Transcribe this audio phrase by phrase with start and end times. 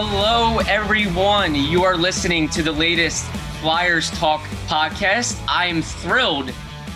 [0.00, 1.56] Hello, everyone.
[1.56, 3.26] You are listening to the latest
[3.60, 5.44] Flyers Talk podcast.
[5.48, 6.52] I am thrilled,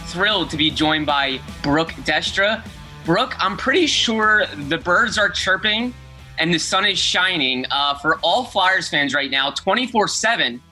[0.06, 2.64] thrilled to be joined by Brooke Destra.
[3.04, 5.92] Brooke, I'm pretty sure the birds are chirping
[6.38, 10.62] and the sun is shining uh, for all Flyers fans right now, 24 uh, 7,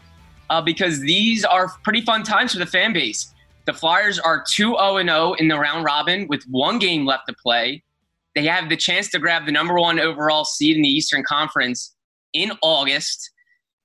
[0.65, 3.35] because these are pretty fun times for the fan base.
[3.65, 7.35] The Flyers are 2 0 0 in the round robin with one game left to
[7.35, 7.83] play.
[8.37, 11.97] They have the chance to grab the number one overall seed in the Eastern Conference
[12.33, 13.31] in August.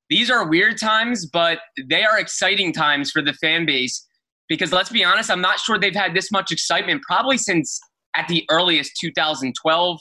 [0.10, 4.06] These are weird times, but they are exciting times for the fan base
[4.48, 7.80] because let's be honest, I'm not sure they've had this much excitement probably since
[8.16, 10.00] at the earliest 2012.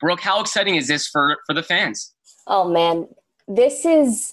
[0.00, 2.14] Brooke, how exciting is this for, for the fans?
[2.46, 3.08] Oh man,
[3.48, 4.32] this is.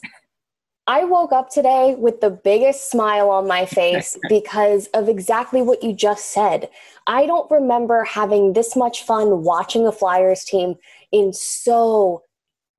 [0.88, 5.84] I woke up today with the biggest smile on my face because of exactly what
[5.84, 6.70] you just said.
[7.06, 10.76] I don't remember having this much fun watching a Flyers team
[11.12, 12.24] in so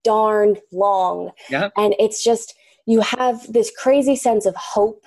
[0.05, 1.31] darn long.
[1.49, 1.71] Yeah.
[1.77, 2.55] And it's just,
[2.87, 5.05] you have this crazy sense of hope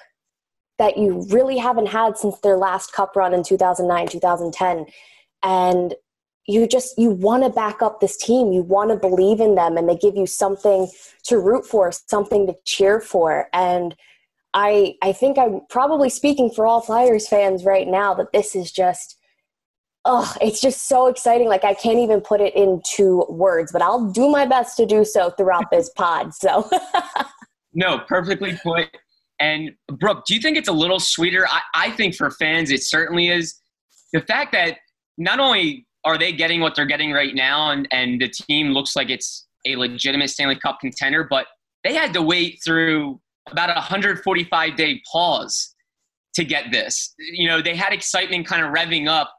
[0.79, 4.85] that you really haven't had since their last cup run in 2009, 2010.
[5.43, 5.93] And
[6.45, 8.51] you just, you want to back up this team.
[8.51, 10.89] You want to believe in them and they give you something
[11.23, 13.47] to root for, something to cheer for.
[13.53, 13.95] And
[14.53, 18.71] I, I think I'm probably speaking for all Flyers fans right now that this is
[18.71, 19.17] just,
[20.05, 21.47] oh, it's just so exciting.
[21.47, 25.05] Like I can't even put it into words, but I'll do my best to do
[25.05, 26.33] so throughout this pod.
[26.33, 26.69] So,
[27.73, 28.89] no, perfectly put.
[29.39, 31.47] And Brooke, do you think it's a little sweeter?
[31.47, 33.59] I, I think for fans, it certainly is.
[34.13, 34.77] The fact that
[35.17, 38.95] not only are they getting what they're getting right now, and, and the team looks
[38.95, 41.47] like it's a legitimate Stanley Cup contender, but
[41.83, 43.19] they had to wait through
[43.49, 45.75] about a 145 day pause
[46.35, 47.13] to get this.
[47.17, 49.33] You know, they had excitement kind of revving up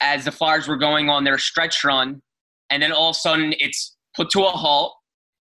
[0.00, 2.22] as the Flyers were going on their stretch run,
[2.70, 4.94] and then all of a sudden it's put to a halt.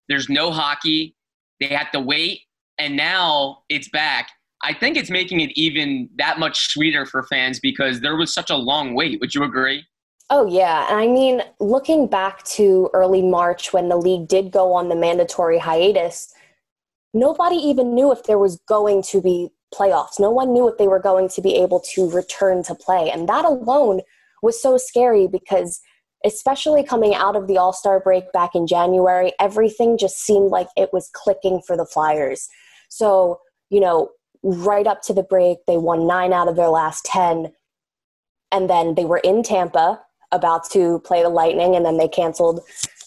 [0.09, 1.15] There's no hockey.
[1.59, 2.41] They have to wait,
[2.77, 4.29] and now it's back.
[4.63, 8.49] I think it's making it even that much sweeter for fans because there was such
[8.49, 9.19] a long wait.
[9.19, 9.85] Would you agree?
[10.29, 10.87] Oh, yeah.
[10.89, 14.95] And I mean, looking back to early March when the league did go on the
[14.95, 16.33] mandatory hiatus,
[17.13, 20.19] nobody even knew if there was going to be playoffs.
[20.19, 23.09] No one knew if they were going to be able to return to play.
[23.09, 24.01] And that alone
[24.41, 25.79] was so scary because
[26.25, 30.89] especially coming out of the all-star break back in january everything just seemed like it
[30.91, 32.47] was clicking for the flyers.
[32.89, 33.39] So
[33.69, 34.09] you know
[34.43, 37.51] right up to the break they won nine out of their last ten
[38.51, 42.61] and then they were in tampa about to play the lightning and then they canceled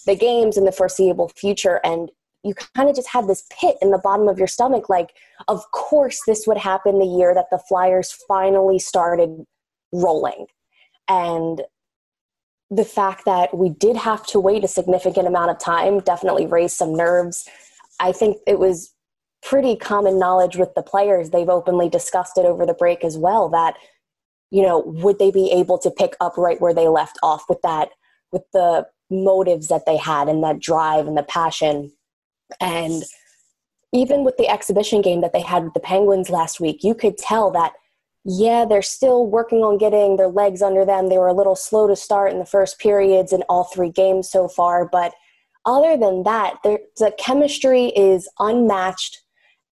[0.06, 1.80] the games in the foreseeable future.
[1.84, 2.10] And
[2.42, 5.10] you kind of just had this pit in the bottom of your stomach like
[5.48, 9.44] of course this would happen the year that the flyers finally started
[9.92, 10.46] rolling
[11.08, 11.62] and
[12.70, 16.76] the fact that we did have to wait a significant amount of time definitely raised
[16.76, 17.48] some nerves.
[17.98, 18.94] I think it was
[19.42, 21.30] pretty common knowledge with the players.
[21.30, 23.74] They've openly discussed it over the break as well that,
[24.50, 27.60] you know, would they be able to pick up right where they left off with
[27.62, 27.90] that,
[28.30, 31.92] with the motives that they had and that drive and the passion.
[32.60, 33.02] And
[33.92, 37.18] even with the exhibition game that they had with the Penguins last week, you could
[37.18, 37.72] tell that
[38.24, 41.08] yeah, they're still working on getting their legs under them.
[41.08, 44.30] They were a little slow to start in the first periods in all three games
[44.30, 44.86] so far.
[44.86, 45.14] But
[45.64, 49.22] other than that, the chemistry is unmatched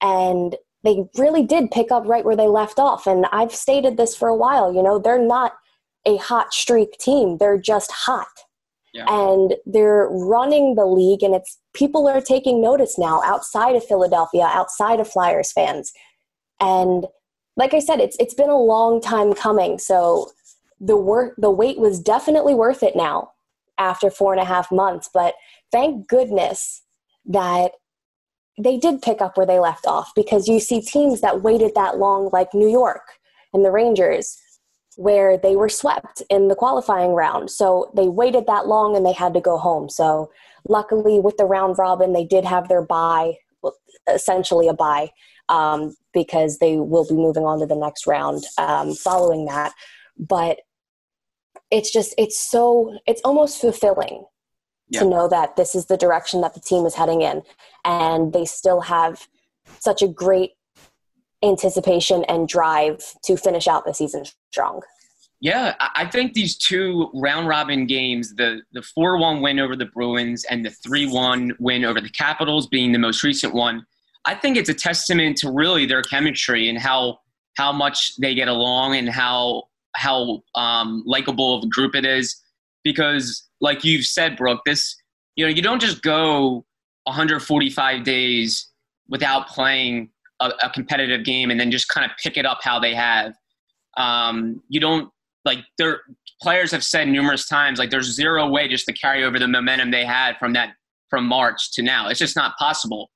[0.00, 3.06] and they really did pick up right where they left off.
[3.06, 5.54] And I've stated this for a while, you know, they're not
[6.06, 8.26] a hot streak team, they're just hot.
[8.94, 9.04] Yeah.
[9.08, 14.44] And they're running the league, and it's people are taking notice now outside of Philadelphia,
[14.44, 15.92] outside of Flyers fans.
[16.58, 17.04] And
[17.58, 19.78] like I said, it's it's been a long time coming.
[19.78, 20.30] So
[20.80, 23.32] the work the wait was definitely worth it now
[23.76, 25.10] after four and a half months.
[25.12, 25.34] But
[25.70, 26.82] thank goodness
[27.26, 27.72] that
[28.60, 31.98] they did pick up where they left off because you see teams that waited that
[31.98, 33.02] long, like New York
[33.52, 34.38] and the Rangers,
[34.96, 37.50] where they were swept in the qualifying round.
[37.50, 39.88] So they waited that long and they had to go home.
[39.88, 40.30] So
[40.68, 43.34] luckily, with the round robin, they did have their bye,
[44.12, 45.10] essentially a bye,
[45.48, 49.72] um, because they will be moving on to the next round um, following that.
[50.18, 50.60] But
[51.70, 54.24] it's just, it's so, it's almost fulfilling
[54.88, 55.00] yeah.
[55.00, 57.42] to know that this is the direction that the team is heading in.
[57.84, 59.26] And they still have
[59.80, 60.52] such a great
[61.42, 64.82] anticipation and drive to finish out the season strong.
[65.40, 69.86] Yeah, I think these two round robin games, the the 4 1 win over the
[69.86, 73.86] Bruins and the 3 1 win over the Capitals being the most recent one,
[74.24, 77.18] I think it's a testament to really their chemistry and how
[77.56, 79.64] how much they get along and how
[79.96, 82.40] how um, likable of a group it is.
[82.84, 84.96] Because like you've said, Brooke, this
[85.36, 86.64] you know you don't just go
[87.04, 88.68] 145 days
[89.08, 90.10] without playing
[90.40, 93.34] a, a competitive game and then just kind of pick it up how they have.
[93.96, 95.10] Um, you don't
[95.44, 96.02] like their
[96.40, 99.90] players have said numerous times like there's zero way just to carry over the momentum
[99.90, 100.74] they had from that
[101.10, 102.08] from March to now.
[102.08, 103.10] It's just not possible.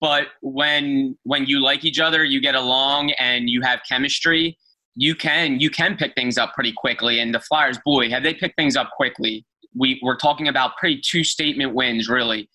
[0.00, 4.56] But when when you like each other, you get along and you have chemistry,
[4.94, 7.20] you can you can pick things up pretty quickly.
[7.20, 11.00] And the Flyers, boy, have they picked things up quickly we we're talking about pretty
[11.04, 12.48] two statement wins, really.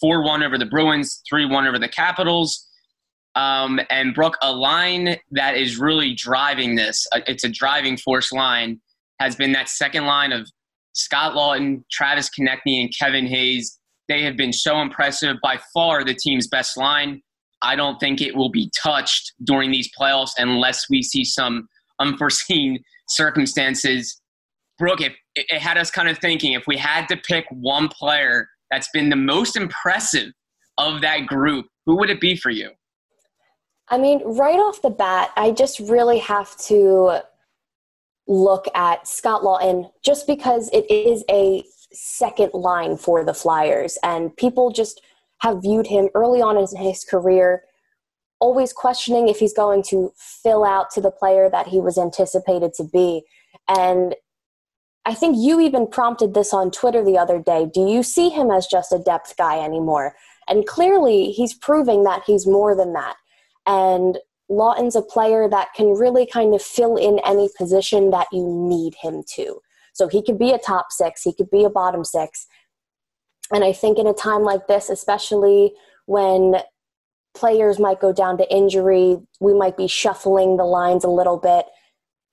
[0.00, 2.68] 4 1 over the Bruins, 3 1 over the Capitals.
[3.34, 8.32] Um, and Brooke, a line that is really driving this, uh, it's a driving force
[8.32, 8.80] line,
[9.20, 10.50] has been that second line of
[10.94, 13.78] Scott Laughton, Travis Konecny, and Kevin Hayes.
[14.08, 17.22] They have been so impressive, by far the team's best line.
[17.62, 21.68] I don't think it will be touched during these playoffs unless we see some
[21.98, 24.20] unforeseen circumstances.
[24.78, 28.48] Brooke, if it had us kind of thinking if we had to pick one player
[28.70, 30.32] that's been the most impressive
[30.78, 32.70] of that group, who would it be for you?
[33.88, 37.20] I mean, right off the bat, I just really have to
[38.26, 41.62] look at Scott Laughton just because it is a
[41.96, 43.98] second line for the Flyers.
[44.02, 45.00] And people just
[45.38, 47.64] have viewed him early on in his career,
[48.40, 52.72] always questioning if he's going to fill out to the player that he was anticipated
[52.74, 53.22] to be.
[53.68, 54.14] And
[55.04, 57.68] I think you even prompted this on Twitter the other day.
[57.72, 60.16] Do you see him as just a depth guy anymore?
[60.48, 63.16] And clearly, he's proving that he's more than that.
[63.66, 68.44] And Laughton's a player that can really kind of fill in any position that you
[68.46, 69.60] need him to.
[69.96, 72.46] So he could be a top six, he could be a bottom six.
[73.50, 75.72] And I think in a time like this, especially
[76.04, 76.56] when
[77.34, 81.64] players might go down to injury, we might be shuffling the lines a little bit.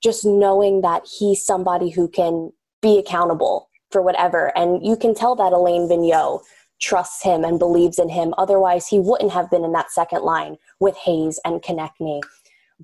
[0.02, 2.52] Just knowing that he's somebody who can
[2.82, 4.52] be accountable for whatever.
[4.58, 6.42] And you can tell that Alain Vigneault
[6.82, 8.34] trusts him and believes in him.
[8.36, 12.20] Otherwise, he wouldn't have been in that second line with Hayes and Konecny.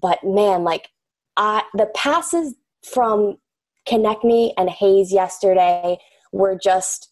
[0.00, 0.88] But man, like
[1.36, 2.54] I, the passes
[2.90, 3.36] from
[3.88, 5.98] Konecny and Hayes yesterday
[6.32, 7.08] were just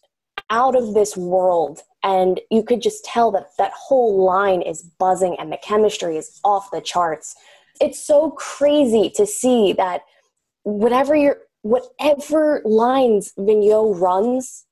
[0.49, 1.81] out of this world.
[2.03, 6.39] And you could just tell that that whole line is buzzing and the chemistry is
[6.43, 7.35] off the charts.
[7.81, 10.01] It's so crazy to see that
[10.63, 14.65] whatever you're whatever lines Vigneault runs,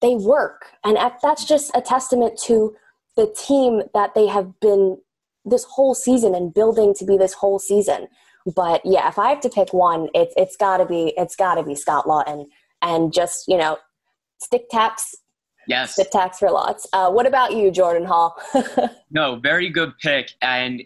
[0.00, 0.66] they work.
[0.84, 2.74] And that's just a testament to
[3.16, 4.98] the team that they have been
[5.44, 8.08] this whole season and building to be this whole season.
[8.54, 11.74] But yeah, if I have to pick one, it's it's gotta be it's gotta be
[11.74, 12.46] Scott Laughton
[12.82, 13.78] And just, you know,
[14.42, 15.16] stick taps.
[15.66, 15.92] Yes.
[15.92, 16.86] Stick taps for lots.
[16.92, 18.36] Uh, what about you, Jordan Hall?
[19.10, 20.30] no, very good pick.
[20.42, 20.82] And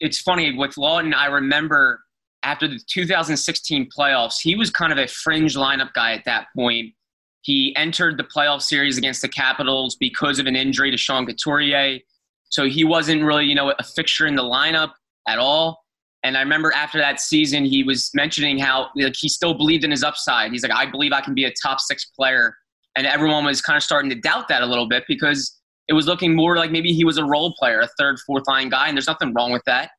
[0.00, 2.00] it's funny with Lawton, I remember
[2.42, 6.94] after the 2016 playoffs, he was kind of a fringe lineup guy at that point.
[7.42, 11.98] He entered the playoff series against the Capitals because of an injury to Sean Couturier.
[12.50, 14.92] So he wasn't really, you know, a fixture in the lineup
[15.26, 15.84] at all.
[16.24, 19.90] And I remember after that season, he was mentioning how like, he still believed in
[19.90, 20.50] his upside.
[20.50, 22.56] He's like, I believe I can be a top six player.
[22.96, 25.56] And everyone was kind of starting to doubt that a little bit because
[25.86, 28.68] it was looking more like maybe he was a role player, a third, fourth line
[28.68, 28.88] guy.
[28.88, 29.90] And there's nothing wrong with that.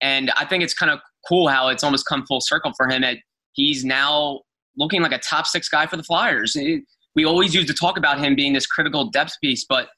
[0.00, 3.02] And I think it's kind of cool how it's almost come full circle for him.
[3.02, 3.18] That
[3.52, 4.40] he's now
[4.76, 6.56] looking like a top six guy for the Flyers.
[6.56, 6.82] It,
[7.14, 9.88] we always used to talk about him being this critical depth piece, but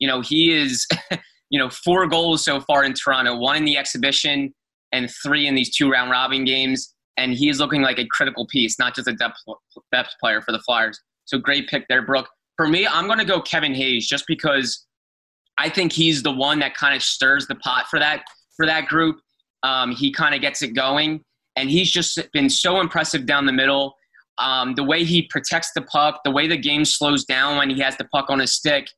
[0.00, 0.86] you know he is,
[1.50, 4.52] you know, four goals so far in Toronto, one in the exhibition
[4.94, 8.46] and three in these two round robin games, and he is looking like a critical
[8.46, 9.36] piece, not just a depth
[9.92, 10.98] depth player for the Flyers.
[11.24, 12.28] So great pick there, Brooke.
[12.56, 14.86] For me, I'm going to go Kevin Hayes just because
[15.58, 18.22] I think he's the one that kind of stirs the pot for that
[18.56, 19.16] for that group.
[19.64, 21.22] Um, he kind of gets it going,
[21.56, 23.96] and he's just been so impressive down the middle.
[24.38, 27.80] Um, the way he protects the puck, the way the game slows down when he
[27.80, 28.88] has the puck on his stick,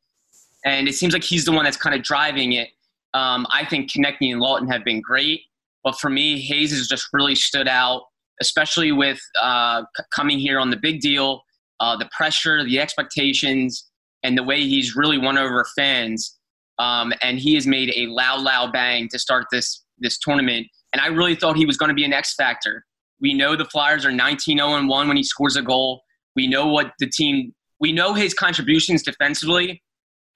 [0.65, 2.69] and it seems like he's the one that's kind of driving it.
[3.15, 5.43] Um, I think Konecny and Laughton have been great,
[5.87, 8.03] but for me, Hayes has just really stood out,
[8.43, 11.43] especially with uh, c- coming here on the big deal,
[11.79, 13.89] uh, the pressure, the expectations,
[14.25, 16.39] and the way he's really won over fans.
[16.81, 20.67] Um, and he has made a loud, loud bang to start this this tournament.
[20.93, 22.85] And I really thought he was going to be an X factor.
[23.21, 26.03] We know the Flyers are 19 0 1 when he scores a goal.
[26.35, 29.81] We know what the team, we know his contributions defensively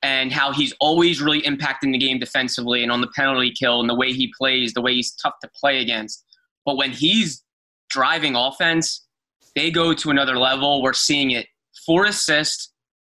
[0.02, 3.88] and how he's always really impacting the game defensively and on the penalty kill and
[3.88, 6.25] the way he plays, the way he's tough to play against.
[6.64, 7.42] But when he's
[7.90, 9.07] driving offense,
[9.54, 10.83] they go to another level.
[10.83, 11.47] We're seeing it
[11.85, 12.73] four assists,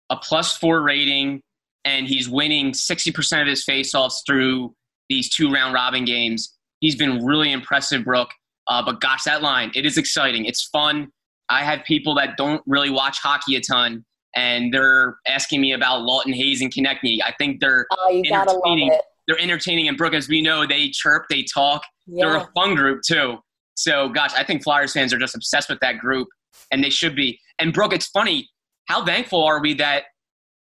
[0.10, 1.42] a plus four rating,
[1.86, 4.76] and he's winning 60% of his faceoffs through
[5.10, 6.54] these two round robin games.
[6.80, 8.32] He's been really impressive, Brooke.
[8.68, 10.46] Uh, but gosh, that line, it is exciting.
[10.46, 11.10] It's fun.
[11.50, 14.04] I have people that don't really watch hockey a ton,
[14.36, 17.20] and they're asking me about Laughton Hayes and Konecny.
[17.24, 19.02] I think they're oh, you gotta love it.
[19.28, 21.84] They're entertaining, and Brooke, as we know, they chirp, they talk.
[22.06, 22.26] Yeah.
[22.26, 23.38] They're a fun group too.
[23.76, 26.28] So, gosh, I think Flyers fans are just obsessed with that group,
[26.72, 27.40] and they should be.
[27.60, 28.48] And Brooke, it's funny.
[28.86, 30.04] How thankful are we that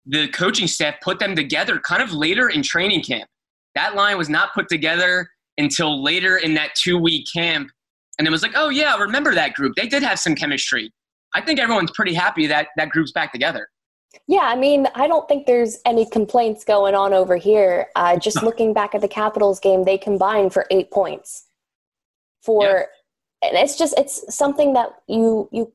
[0.06, 3.30] the coaching staff put them together kind of later in training camp?
[3.76, 5.28] That line was not put together
[5.58, 7.70] until later in that two week camp
[8.20, 9.74] and it was like, oh yeah, remember that group?
[9.76, 10.92] They did have some chemistry.
[11.34, 13.68] I think everyone's pretty happy that that group's back together.
[14.28, 17.88] Yeah, I mean, I don't think there's any complaints going on over here.
[17.96, 21.48] Uh, just looking back at the Capitals game, they combined for eight points.
[22.42, 22.88] For
[23.42, 23.50] yeah.
[23.50, 25.74] and it's just it's something that you you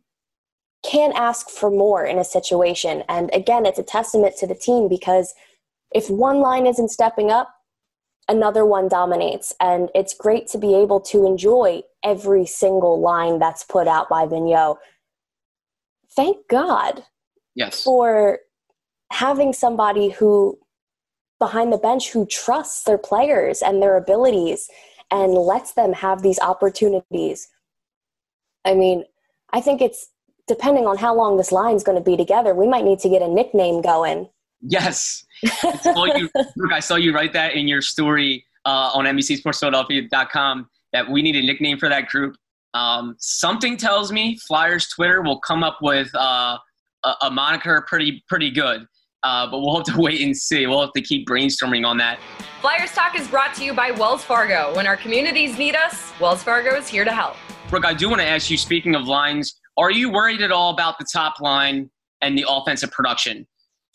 [0.85, 3.03] can't ask for more in a situation.
[3.09, 5.35] And again, it's a testament to the team because
[5.93, 7.53] if one line isn't stepping up,
[8.29, 9.55] another one dominates.
[9.61, 14.27] And it's great to be able to enjoy every single line that's put out by
[14.27, 14.77] Vigneault.
[16.19, 17.05] Thank God
[17.55, 17.85] yes.
[17.85, 18.41] for
[19.13, 20.59] having somebody who
[21.39, 24.69] behind the bench who trusts their players and their abilities
[25.13, 27.49] and lets them have these opportunities.
[28.65, 29.05] I mean,
[29.53, 30.09] I think it's
[30.49, 33.23] depending on how long this line's going to be together, we might need to get
[33.23, 34.29] a nickname going.
[34.61, 35.25] Yes.
[35.45, 36.29] I saw you,
[36.73, 41.43] I saw you write that in your story uh, on NBCSportsPhiladelphia.com that we need a
[41.43, 42.35] nickname for that group.
[42.75, 46.59] Um, something tells me Flyers Twitter will come up with uh,
[47.05, 48.87] a, a, moniker pretty pretty good.
[49.23, 50.67] Uh, but we'll have to wait and see.
[50.67, 52.19] We'll have to keep brainstorming on that.
[52.61, 54.75] Flyers Talk is brought to you by Wells Fargo.
[54.75, 57.37] When our communities need us, Wells Fargo is here to help.
[57.71, 60.71] Brooke, I do want to ask you, speaking of lines, are you worried at all
[60.71, 63.47] about the top line and the offensive production?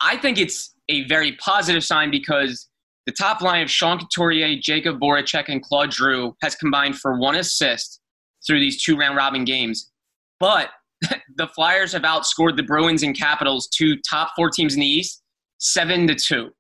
[0.02, 2.70] I think it's a very positive sign because
[3.06, 7.36] the top line of Sean Couturier, Jakub Voracek, and Claude Giroux has combined for one
[7.36, 8.00] assist
[8.46, 9.92] through these two round robin games.
[10.40, 10.70] But
[11.36, 15.22] the Flyers have outscored the Bruins and Capitals, two top four teams in the East,
[15.60, 16.52] seven to two.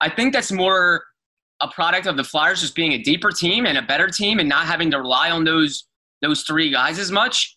[0.00, 1.04] I think that's more
[1.60, 4.48] a product of the Flyers just being a deeper team and a better team and
[4.48, 5.86] not having to rely on those
[6.22, 7.56] those three guys as much.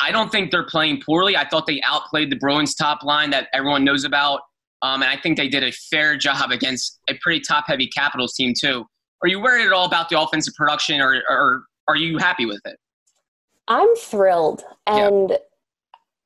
[0.00, 1.36] I don't think they're playing poorly.
[1.36, 4.40] I thought they outplayed the Bruins top line that everyone knows about.
[4.82, 8.34] Um, and I think they did a fair job against a pretty top heavy Capitals
[8.34, 8.84] team, too.
[9.22, 12.60] Are you worried at all about the offensive production or, or are you happy with
[12.66, 12.76] it?
[13.68, 14.64] I'm thrilled.
[14.86, 15.36] And yeah.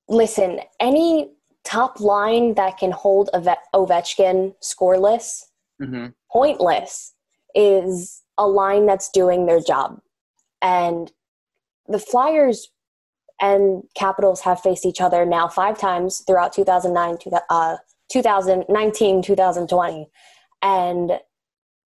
[0.08, 1.30] listen, any
[1.64, 5.44] top line that can hold Ovechkin scoreless,
[5.80, 6.06] mm-hmm.
[6.30, 7.14] pointless,
[7.54, 10.00] is a line that's doing their job.
[10.62, 11.10] And
[11.86, 12.68] the Flyers
[13.40, 17.16] and Capitals have faced each other now five times throughout 2009,
[17.48, 17.76] uh,
[18.10, 20.08] 2019 2020
[20.62, 21.12] and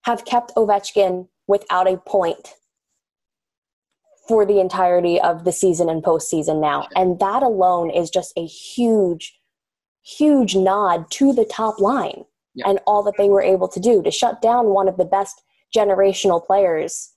[0.05, 2.55] have kept Ovechkin without a point
[4.27, 6.89] for the entirety of the season and postseason now.
[6.97, 9.39] And that alone is just a huge,
[10.03, 12.69] huge nod to the top line yeah.
[12.69, 15.43] and all that they were able to do to shut down one of the best
[15.77, 17.13] generational players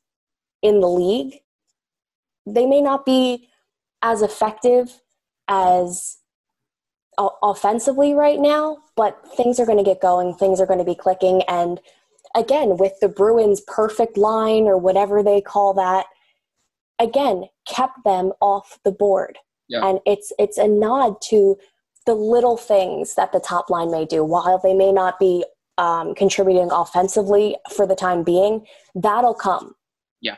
[0.62, 1.36] in the league.
[2.46, 3.50] They may not be
[4.02, 5.02] as effective
[5.48, 6.18] as
[7.18, 10.34] offensively right now, but things are going to get going.
[10.34, 11.42] Things are going to be clicking.
[11.48, 11.80] And
[12.36, 16.06] again, with the Bruins' perfect line or whatever they call that,
[17.00, 19.38] again, kept them off the board.
[19.70, 19.86] Yeah.
[19.86, 21.58] And it's it's a nod to
[22.06, 24.24] the little things that the top line may do.
[24.24, 25.46] While they may not be
[25.78, 29.76] um, contributing offensively for the time being, that'll come.
[30.22, 30.38] Yeah.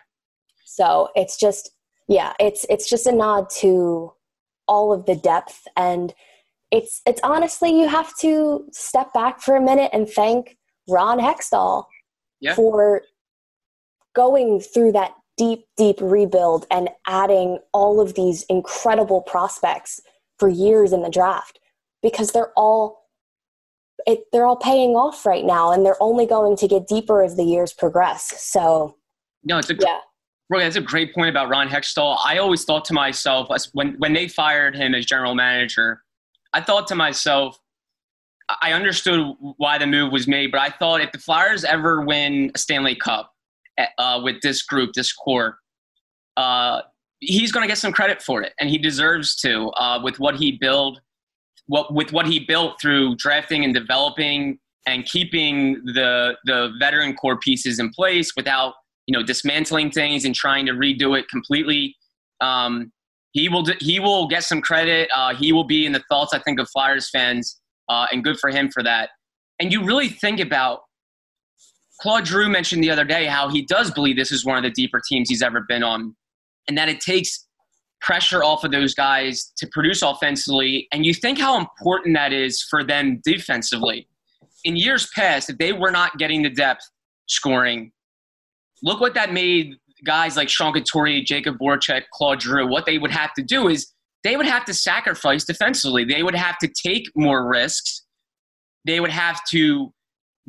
[0.65, 1.71] So it's just
[2.07, 4.13] yeah, it's it's just a nod to
[4.67, 6.13] all of the depth and
[6.71, 11.85] it's it's honestly you have to step back for a minute and thank Ron Hextall
[12.39, 12.53] yeah.
[12.53, 13.01] for
[14.15, 20.01] going through that deep deep rebuild and adding all of these incredible prospects
[20.37, 21.59] for years in the draft
[22.03, 22.99] because they're all
[24.05, 27.35] it, they're all paying off right now, and they're only going to get deeper as
[27.35, 28.41] the years progress.
[28.41, 28.95] So,
[29.43, 29.99] no, it's a yeah.
[30.49, 32.17] Really, that's a great point about Ron Hextall.
[32.23, 36.03] I always thought to myself when when they fired him as general manager,
[36.53, 37.59] I thought to myself,
[38.61, 42.51] I understood why the move was made, but I thought if the Flyers ever win
[42.55, 43.33] a Stanley Cup
[43.97, 45.57] uh, with this group, this core,
[46.37, 46.81] uh,
[47.19, 50.35] he's going to get some credit for it, and he deserves to uh, with what
[50.35, 50.99] he built,
[51.67, 57.37] what with what he built through drafting and developing and keeping the the veteran core
[57.37, 58.73] pieces in place without
[59.07, 61.95] you know dismantling things and trying to redo it completely.
[62.41, 62.91] Um,
[63.31, 65.09] he will he will get some credit.
[65.13, 67.59] Uh, he will be in the thoughts I think of Flyers fans,
[67.89, 69.09] uh, and good for him for that.
[69.59, 70.81] And you really think about
[72.01, 74.69] Claude Giroux mentioned the other day how he does believe this is one of the
[74.69, 76.15] deeper teams he's ever been on,
[76.67, 77.45] and that it takes
[78.01, 80.87] pressure off of those guys to produce offensively.
[80.93, 84.07] And you think how important that is for them defensively.
[84.63, 86.89] In years past, if they were not getting the depth
[87.27, 87.91] scoring,
[88.81, 89.75] look what that made
[90.05, 92.67] guys like Sean Couturier, Jakub Voracek, Claude Giroux.
[92.67, 93.91] What they would have to do is
[94.23, 96.05] they would have to sacrifice defensively.
[96.05, 98.05] They would have to take more risks.
[98.85, 99.93] They would have to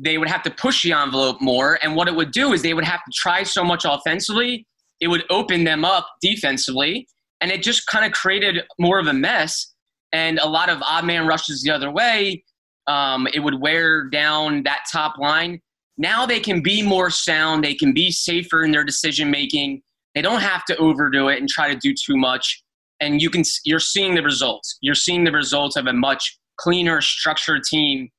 [0.03, 1.77] they would have to push the envelope more.
[1.83, 4.65] And what it would do is they would have to try so much offensively,
[4.99, 7.07] it would open them up defensively.
[7.39, 9.73] And it just kind of created more of a mess
[10.11, 12.43] and a lot of odd man rushes the other way.
[12.87, 15.59] Um, it would wear down that top line.
[15.97, 17.63] Now they can be more sound.
[17.63, 19.81] They can be safer in their decision making.
[20.13, 22.63] They don't have to overdo it and try to do too much.
[22.99, 24.77] And you can you're seeing the results.
[24.81, 28.09] You're seeing the results of a much cleaner, structured team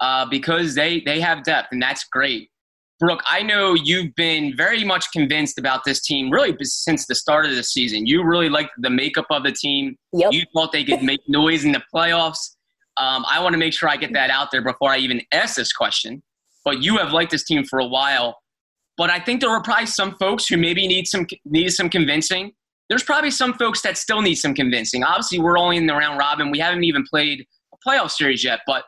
[0.00, 2.50] uh, because they they have depth, and that's great.
[3.00, 7.44] Brooke, I know you've been very much convinced about this team really since the start
[7.44, 8.06] of the season.
[8.06, 9.96] You really liked the makeup of the team.
[10.12, 10.32] Yep.
[10.32, 12.54] You thought they could make noise in the playoffs.
[12.96, 15.56] Um, I want to make sure I get that out there before I even ask
[15.56, 16.22] this question
[16.64, 18.38] but you have liked this team for a while.
[18.96, 22.52] But I think there are probably some folks who maybe need some need some convincing.
[22.88, 25.04] There's probably some folks that still need some convincing.
[25.04, 26.50] Obviously, we're only in the round robin.
[26.50, 28.84] We haven't even played a playoff series yet, but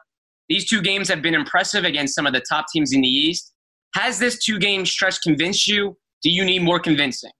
[0.48, 3.52] these two games have been impressive against some of the top teams in the East.
[3.94, 5.96] Has this two game stretch convinced you?
[6.22, 7.30] Do you need more convincing?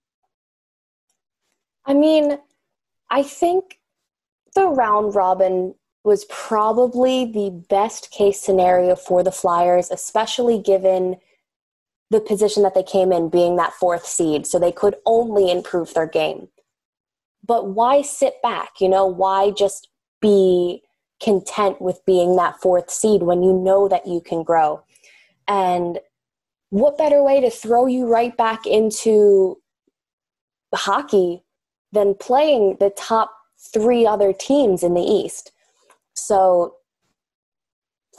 [1.85, 2.37] I mean,
[3.09, 3.79] I think
[4.55, 11.17] the round robin was probably the best case scenario for the Flyers, especially given
[12.09, 14.47] the position that they came in being that fourth seed.
[14.47, 16.47] So they could only improve their game.
[17.45, 18.79] But why sit back?
[18.79, 19.89] You know, why just
[20.21, 20.81] be
[21.21, 24.83] content with being that fourth seed when you know that you can grow?
[25.47, 25.99] And
[26.69, 29.57] what better way to throw you right back into
[30.73, 31.43] hockey
[31.91, 33.31] than playing the top
[33.73, 35.51] three other teams in the East?
[36.13, 36.75] So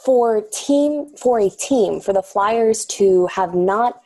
[0.04, 4.00] for team for a team for the Flyers to have not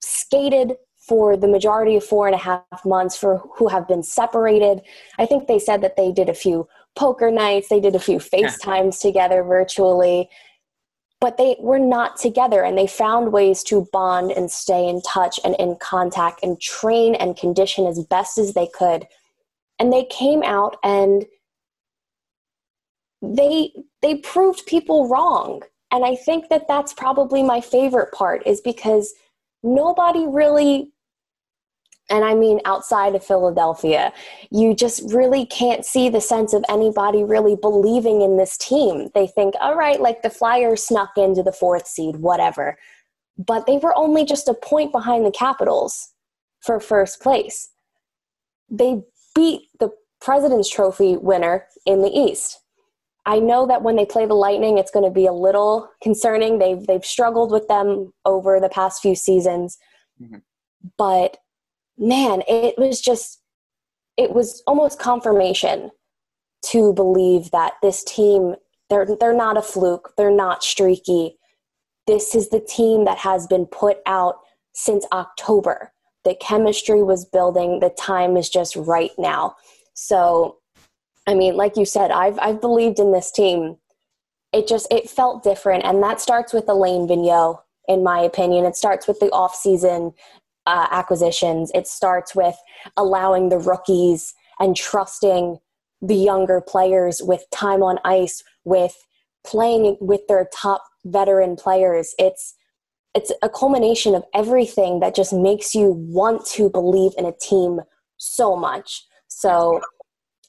[0.00, 4.82] skated for the majority of four and a half months for who have been separated.
[5.18, 8.18] I think they said that they did a few poker nights, they did a few
[8.18, 10.28] FaceTimes together virtually,
[11.20, 15.38] but they were not together and they found ways to bond and stay in touch
[15.44, 19.06] and in contact and train and condition as best as they could.
[19.78, 21.26] And they came out and
[23.22, 25.62] they they proved people wrong.
[25.90, 29.14] And i think that that's probably my favorite part is because
[29.62, 30.90] nobody really
[32.08, 34.12] and I mean outside of Philadelphia,
[34.50, 39.08] you just really can't see the sense of anybody really believing in this team.
[39.14, 42.78] They think, all right, like the Flyers snuck into the fourth seed, whatever.
[43.38, 46.12] But they were only just a point behind the Capitals
[46.60, 47.68] for first place.
[48.70, 49.02] They
[49.34, 49.90] beat the
[50.20, 52.60] President's Trophy winner in the East.
[53.26, 56.58] I know that when they play the Lightning, it's going to be a little concerning.
[56.58, 59.76] They've they've struggled with them over the past few seasons,
[60.22, 60.38] mm-hmm.
[60.96, 61.36] but
[61.98, 63.40] man, it was just
[64.16, 65.90] it was almost confirmation
[66.66, 68.56] to believe that this team
[68.88, 70.12] they're they're not a fluke.
[70.16, 71.38] They're not streaky.
[72.06, 74.36] This is the team that has been put out
[74.74, 75.92] since October.
[76.24, 77.80] The chemistry was building.
[77.80, 79.56] The time is just right now.
[79.94, 80.58] So
[81.26, 83.76] I mean, like you said, I've I've believed in this team.
[84.52, 88.64] It just it felt different, and that starts with Alain Vigneault, in my opinion.
[88.64, 90.14] It starts with the off-season
[90.66, 91.70] uh, acquisitions.
[91.74, 92.56] It starts with
[92.96, 95.58] allowing the rookies and trusting
[96.02, 98.94] the younger players with time on ice, with
[99.44, 102.14] playing with their top veteran players.
[102.18, 102.54] It's
[103.14, 107.80] it's a culmination of everything that just makes you want to believe in a team
[108.18, 109.06] so much.
[109.28, 109.80] So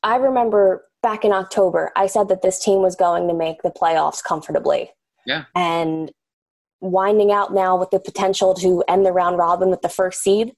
[0.04, 3.72] I remember back in October, I said that this team was going to make the
[3.72, 4.92] playoffs comfortably.
[5.26, 5.46] Yeah.
[5.56, 6.12] And
[6.82, 10.54] winding out now with the potential to end the round robin with the first seed.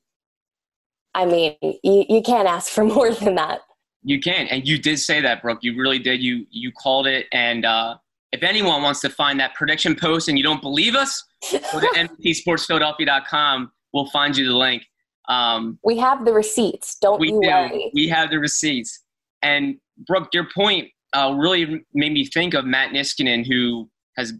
[1.16, 3.62] I mean, you, you can't ask for more than that.
[4.04, 5.60] You can, and you did say that, Brooke.
[5.62, 6.24] You really did.
[6.24, 7.26] You you called it.
[7.34, 7.98] And uh,
[8.32, 12.08] if anyone wants to find that prediction post and you don't believe us, go to
[12.24, 13.72] NBCSportsPhiladelphia.com.
[13.94, 14.84] We'll find you the link.
[15.28, 16.98] Um, we have the receipts.
[17.00, 17.48] Don't we you do.
[17.48, 17.92] worry.
[17.94, 19.04] We have the receipts.
[19.42, 19.78] And
[20.08, 24.34] Brooke, your point uh, really made me think of Matt Niskanen, who has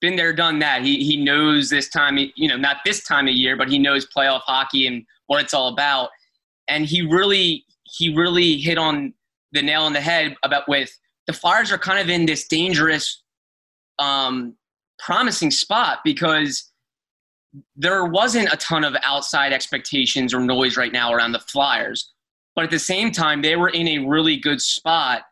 [0.00, 0.82] been there, done that.
[0.82, 4.06] He he knows this time, you know, not this time of year, but he knows
[4.06, 6.10] playoff hockey and what it's all about.
[6.68, 9.14] And he really he really hit on
[9.52, 10.90] the nail on the head about with
[11.26, 13.22] the Flyers are kind of in this dangerous,
[13.98, 14.54] um,
[14.98, 16.70] promising spot because
[17.74, 22.12] there wasn't a ton of outside expectations or noise right now around the Flyers.
[22.54, 25.22] But at the same time, they were in a really good spot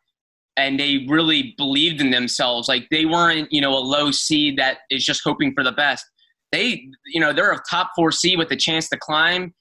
[0.56, 2.68] and they really believed in themselves.
[2.68, 6.04] Like they weren't, you know, a low seed that is just hoping for the best.
[6.52, 9.54] They, you know, they're a top four seed with a chance to climb.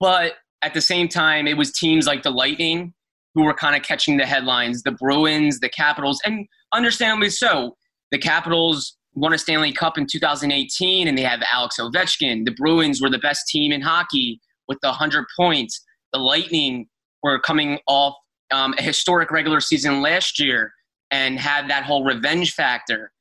[0.00, 2.94] But at the same time, it was teams like the Lightning
[3.34, 7.76] who were kind of catching the headlines, the Bruins, the Capitals, and understandably so.
[8.10, 12.44] The Capitals won a Stanley Cup in 2018, and they have Alex Ovechkin.
[12.44, 15.82] The Bruins were the best team in hockey with the 100 points.
[16.12, 16.88] The Lightning
[17.22, 18.14] were coming off
[18.52, 20.72] um, a historic regular season last year
[21.10, 23.12] and had that whole revenge factor.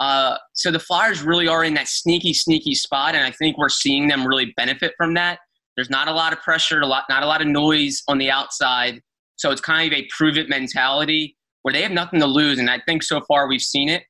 [0.00, 3.68] Uh, so the Flyers really are in that sneaky, sneaky spot, and I think we're
[3.68, 5.40] seeing them really benefit from that.
[5.76, 8.30] There's not a lot of pressure, a lot, not a lot of noise on the
[8.30, 9.00] outside,
[9.36, 12.70] so it's kind of a prove it mentality where they have nothing to lose, and
[12.70, 14.04] I think so far we've seen it.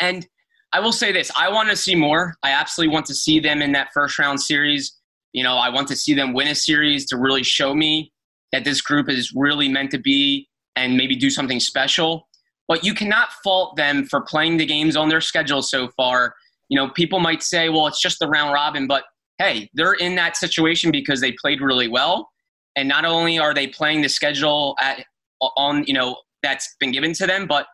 [0.00, 0.26] And
[0.72, 2.34] I will say this: I want to see more.
[2.42, 4.94] I absolutely want to see them in that first round series.
[5.32, 8.12] You know, I want to see them win a series to really show me
[8.52, 12.28] that this group is really meant to be and maybe do something special.
[12.68, 16.34] But you cannot fault them for playing the games on their schedule so far.
[16.68, 19.04] You know, people might say, well, it's just the round robin, but
[19.38, 22.30] hey, they're in that situation because they played really well.
[22.74, 25.04] And not only are they playing the schedule at,
[25.40, 27.66] on, you know, that's been given to them, but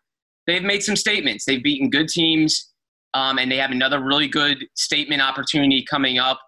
[0.46, 1.44] they've made some statements.
[1.44, 2.70] They've beaten good teams,
[3.14, 6.40] um, and they have another really good statement opportunity coming up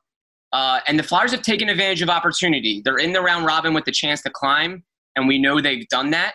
[0.55, 2.81] uh, and the Flyers have taken advantage of opportunity.
[2.85, 4.85] They're in the round robin with the chance to climb,
[5.17, 6.35] and we know they've done that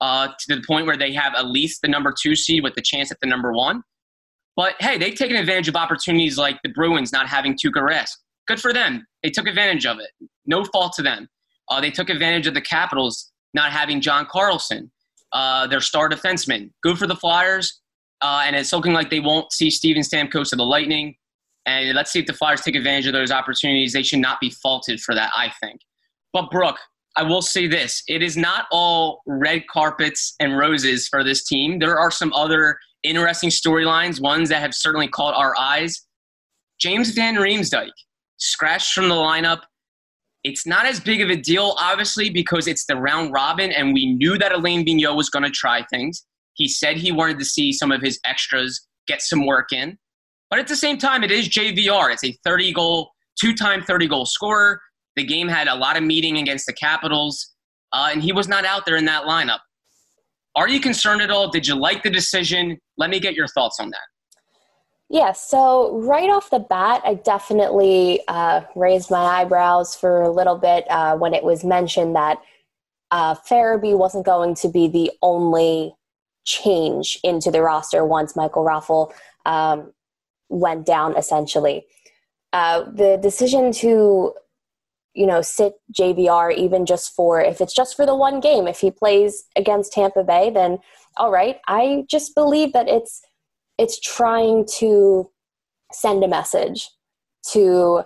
[0.00, 2.82] uh, to the point where they have at least the number two seed with the
[2.82, 3.82] chance at the number one.
[4.54, 8.12] But hey, they've taken advantage of opportunities like the Bruins not having Tuukka Rask.
[8.46, 9.04] Good for them.
[9.24, 10.28] They took advantage of it.
[10.46, 11.28] No fault to them.
[11.68, 14.92] Uh, they took advantage of the Capitals not having John Carlson,
[15.32, 16.70] uh, their star defenseman.
[16.84, 17.80] Good for the Flyers.
[18.22, 21.16] Uh, and it's looking like they won't see Steven Stamkos of the Lightning.
[21.66, 23.92] And let's see if the Flyers take advantage of those opportunities.
[23.92, 25.80] They should not be faulted for that, I think.
[26.32, 26.78] But, Brooke,
[27.16, 31.78] I will say this it is not all red carpets and roses for this team.
[31.78, 36.02] There are some other interesting storylines, ones that have certainly caught our eyes.
[36.78, 37.90] James Van Riemsdyk,
[38.36, 39.62] scratched from the lineup.
[40.44, 44.14] It's not as big of a deal, obviously, because it's the round robin, and we
[44.14, 46.24] knew that Alain Vigneault was going to try things.
[46.54, 49.98] He said he wanted to see some of his extras get some work in.
[50.50, 52.12] But at the same time, it is JVR.
[52.12, 54.80] It's a 30 goal, two time 30 goal scorer.
[55.16, 57.54] The game had a lot of meeting against the Capitals,
[57.92, 59.60] uh, and he was not out there in that lineup.
[60.54, 61.50] Are you concerned at all?
[61.50, 62.78] Did you like the decision?
[62.96, 64.00] Let me get your thoughts on that.
[65.08, 70.56] Yeah, so right off the bat, I definitely uh, raised my eyebrows for a little
[70.56, 72.38] bit uh, when it was mentioned that
[73.12, 75.94] uh, Farabee wasn't going to be the only
[76.44, 79.12] change into the roster once Michael Raffl
[79.44, 79.92] um,
[80.48, 81.86] went down essentially.
[82.52, 84.32] Uh, the decision to,
[85.14, 88.80] you know, sit JVR even just for, if it's just for the one game, if
[88.80, 90.78] he plays against Tampa Bay, then
[91.16, 91.58] all right.
[91.66, 93.20] I just believe that it's,
[93.78, 95.30] it's trying to
[95.92, 96.88] send a message
[97.52, 98.02] to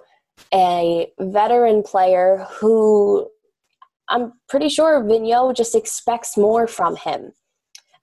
[0.52, 3.28] a veteran player who
[4.08, 7.32] I'm pretty sure Vigneault just expects more from him.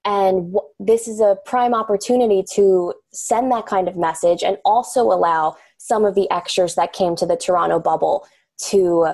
[0.08, 5.02] And w- this is a prime opportunity to send that kind of message and also
[5.02, 8.26] allow some of the extras that came to the Toronto bubble
[8.70, 9.10] to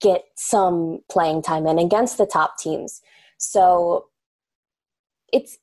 [0.00, 3.02] get some playing time in against the top teams.
[3.38, 4.06] So
[5.32, 5.58] it's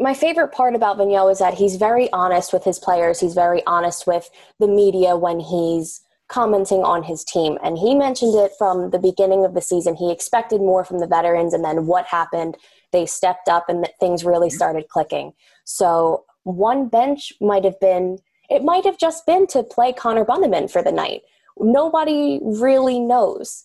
[0.00, 3.20] my favorite part about Vigneault is that he's very honest with his players.
[3.20, 7.58] He's very honest with the media when he's commenting on his team.
[7.62, 9.94] And he mentioned it from the beginning of the season.
[9.94, 12.56] He expected more from the veterans, and then what happened
[12.92, 14.56] they stepped up and things really mm-hmm.
[14.56, 15.32] started clicking.
[15.64, 20.70] So one bench might have been, it might have just been to play Connor Bunnaman
[20.70, 21.22] for the night.
[21.58, 23.64] Nobody really knows,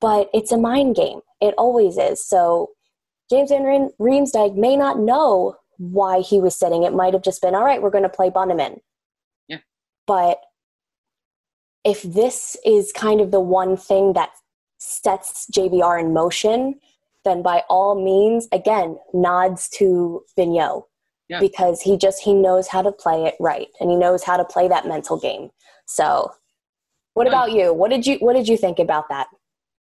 [0.00, 1.20] but it's a mind game.
[1.40, 2.24] It always is.
[2.26, 2.70] So
[3.30, 6.82] James Van Riemsdyk may not know why he was sitting.
[6.82, 8.80] It might have just been, all right, we're going to play Bunnaman.
[9.46, 9.58] Yeah.
[10.06, 10.40] But
[11.84, 14.30] if this is kind of the one thing that
[14.78, 16.80] sets JVR in motion,
[17.24, 20.84] then by all means, again, nods to Vigneault.
[21.28, 21.40] Yeah.
[21.40, 24.46] Because he just he knows how to play it right and he knows how to
[24.46, 25.50] play that mental game.
[25.86, 26.30] So
[27.12, 27.74] what about you?
[27.74, 29.26] What did you what did you think about that?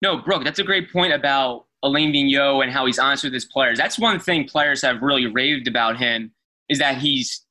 [0.02, 3.44] No, Brooke, that's a great point about Alain Vigneault and how he's honest with his
[3.44, 3.76] players.
[3.76, 6.32] That's one thing players have really raved about him
[6.68, 7.44] is that he's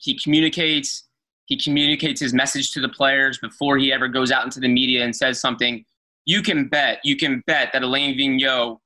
[0.00, 1.04] he communicates
[1.46, 5.04] he communicates his message to the players before he ever goes out into the media
[5.04, 5.84] and says something.
[6.24, 8.78] You can bet, you can bet that Alain Vigneault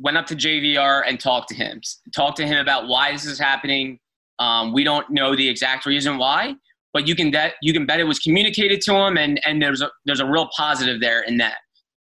[0.00, 1.80] went up to JVR and talked to him,
[2.14, 3.98] talked to him about why this is happening.
[4.38, 6.54] Um, we don't know the exact reason why,
[6.92, 9.82] but you can bet you can bet it was communicated to him, and and there's
[9.82, 11.58] a there's a real positive there in that.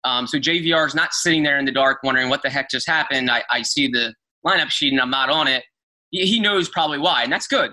[0.05, 2.87] Um, so JVR is not sitting there in the dark wondering what the heck just
[2.87, 3.31] happened.
[3.31, 4.14] I, I see the
[4.46, 5.64] lineup sheet and I'm not on it.
[6.11, 7.72] He, knows probably why, and that's good.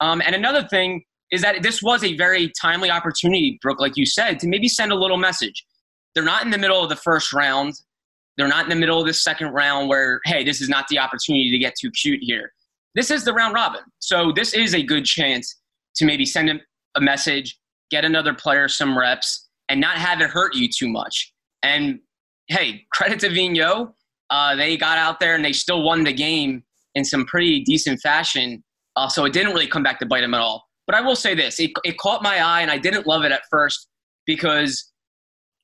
[0.00, 4.04] Um, and another thing is that this was a very timely opportunity, Brooke, like you
[4.04, 5.64] said, to maybe send a little message.
[6.14, 7.74] They're not in the middle of the first round.
[8.40, 10.98] They're not in the middle of the second round where, hey, this is not the
[10.98, 12.50] opportunity to get too cute here.
[12.94, 13.82] This is the round robin.
[13.98, 15.60] So this is a good chance
[15.96, 16.50] to maybe send
[16.94, 17.58] a message,
[17.90, 21.34] get another player some reps, and not have it hurt you too much.
[21.62, 22.00] And
[22.48, 23.92] hey, credit to Vigneault.
[24.30, 28.00] Uh, they got out there and they still won the game in some pretty decent
[28.00, 28.64] fashion.
[28.96, 30.64] Uh, so it didn't really come back to bite them at all.
[30.86, 33.32] But I will say this it, it caught my eye, and I didn't love it
[33.32, 33.86] at first
[34.24, 34.90] because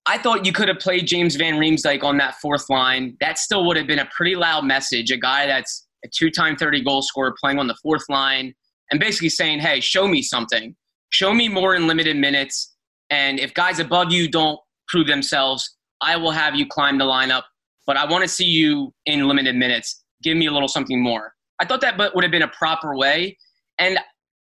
[0.08, 3.16] I thought you could have played James Van Riemsdyk on that fourth line.
[3.20, 5.10] That still would have been a pretty loud message.
[5.10, 8.54] A guy that's a two time 30 goal scorer playing on the fourth line
[8.90, 10.76] and basically saying, hey, show me something.
[11.10, 12.74] Show me more in limited minutes.
[13.10, 17.42] And if guys above you don't prove themselves, I will have you climb the lineup.
[17.86, 20.04] But I want to see you in limited minutes.
[20.22, 21.32] Give me a little something more.
[21.58, 23.36] I thought that would have been a proper way.
[23.78, 23.98] And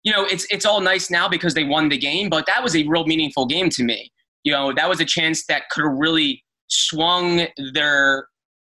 [0.04, 2.76] you know, it's it's all nice now because they won the game, but that was
[2.76, 4.12] a real meaningful game to me.
[4.48, 8.30] You know, that was a chance that could have really swung their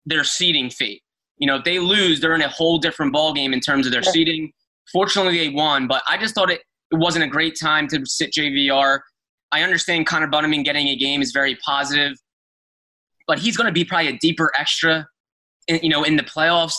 [0.04, 1.02] their seeding fate.
[1.38, 3.92] You know, if they lose, they're in a whole different ball game in terms of
[3.92, 4.52] their seeding.
[4.92, 8.32] Fortunately, they won, but I just thought it, it wasn't a great time to sit
[8.32, 9.00] JVR.
[9.50, 12.18] I understand Connor Bunnaman getting a game is very positive,
[13.26, 15.08] but he's going to be probably a deeper extra,
[15.68, 16.76] in, you know, in the playoffs.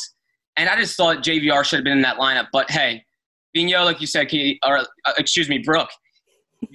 [0.55, 2.49] And I just thought JVR should have been in that lineup.
[2.53, 3.03] But hey,
[3.57, 4.27] Vigneault, like you said,
[4.63, 5.89] or uh, excuse me, Brooke,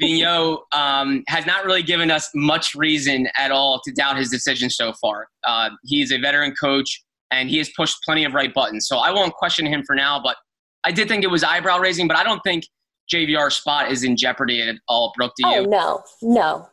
[0.01, 4.71] Vigneault um, has not really given us much reason at all to doubt his decision
[4.71, 5.29] so far.
[5.45, 8.87] Uh, he is a veteran coach, and he has pushed plenty of right buttons.
[8.89, 10.37] So I won't question him for now, but
[10.85, 12.65] I did think it was eyebrow raising, but I don't think
[13.13, 15.33] JVR's spot is in jeopardy at all, Brooke.
[15.37, 15.57] Do you?
[15.57, 16.69] Oh, no, no.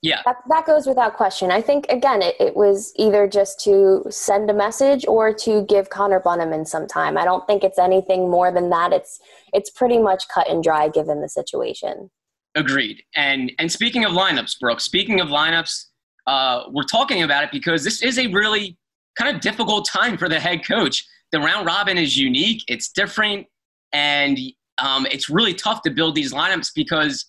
[0.00, 0.22] Yeah.
[0.24, 1.50] That, that goes without question.
[1.50, 5.90] I think, again, it, it was either just to send a message or to give
[5.90, 7.18] Connor Bunnaman some time.
[7.18, 8.92] I don't think it's anything more than that.
[8.92, 9.18] It's
[9.52, 12.10] it's pretty much cut and dry given the situation.
[12.58, 13.04] Agreed.
[13.14, 15.84] And and speaking of lineups, Brooke, speaking of lineups,
[16.26, 18.76] uh, we're talking about it because this is a really
[19.16, 21.06] kind of difficult time for the head coach.
[21.30, 23.46] The round robin is unique, it's different,
[23.92, 24.36] and
[24.82, 27.26] um, it's really tough to build these lineups because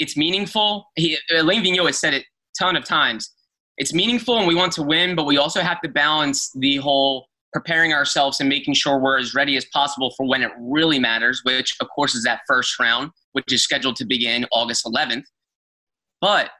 [0.00, 0.86] it's meaningful.
[0.96, 3.30] He, Alain Vigneault has said it a ton of times.
[3.78, 7.28] It's meaningful and we want to win, but we also have to balance the whole
[7.52, 11.42] preparing ourselves and making sure we're as ready as possible for when it really matters,
[11.44, 15.24] which of course is that first round, which is scheduled to begin August 11th.
[16.20, 16.50] But,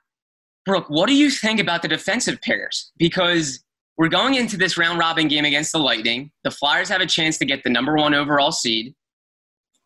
[0.66, 2.92] Brooke, what do you think about the defensive pairs?
[2.98, 3.64] Because
[3.96, 6.32] we're going into this round robin game against the Lightning.
[6.42, 8.94] The Flyers have a chance to get the number one overall seed.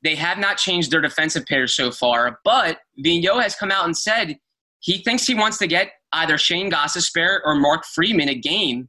[0.03, 3.97] They have not changed their defensive pairs so far, but Vigneault has come out and
[3.97, 4.39] said
[4.81, 8.89] he thinks he wants to get either Shane Gostisbehere or Mark Friedman a game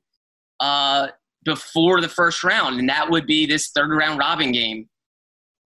[0.62, 1.08] uh,
[1.44, 4.88] before the first round, and that would be this third round robin game.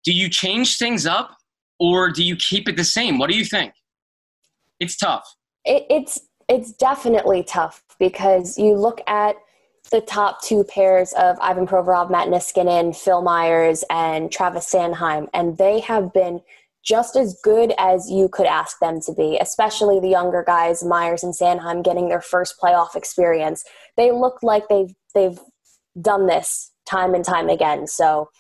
[0.05, 1.38] Do you change things up
[1.79, 3.19] or do you keep it the same?
[3.19, 3.73] What do you think?
[4.81, 5.35] It's tough.
[5.65, 9.37] It, it's it's definitely tough because you look at
[9.91, 15.59] the top two pairs of Ivan Provorov, Matt Niskanen, Phil Myers, and Travis Sanheim, and
[15.59, 16.41] they have been
[16.85, 21.23] just as good as you could ask them to be, especially the younger guys, Myers
[21.23, 23.65] and Sanheim, getting their first playoff experience.
[23.97, 25.39] They look like they've they've
[26.01, 27.87] done this time and time again.
[27.87, 28.31] So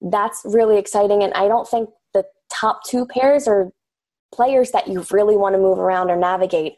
[0.00, 1.22] that's really exciting.
[1.22, 1.88] And I don't think
[2.50, 3.70] top two pairs are
[4.34, 6.76] players that you really want to move around or navigate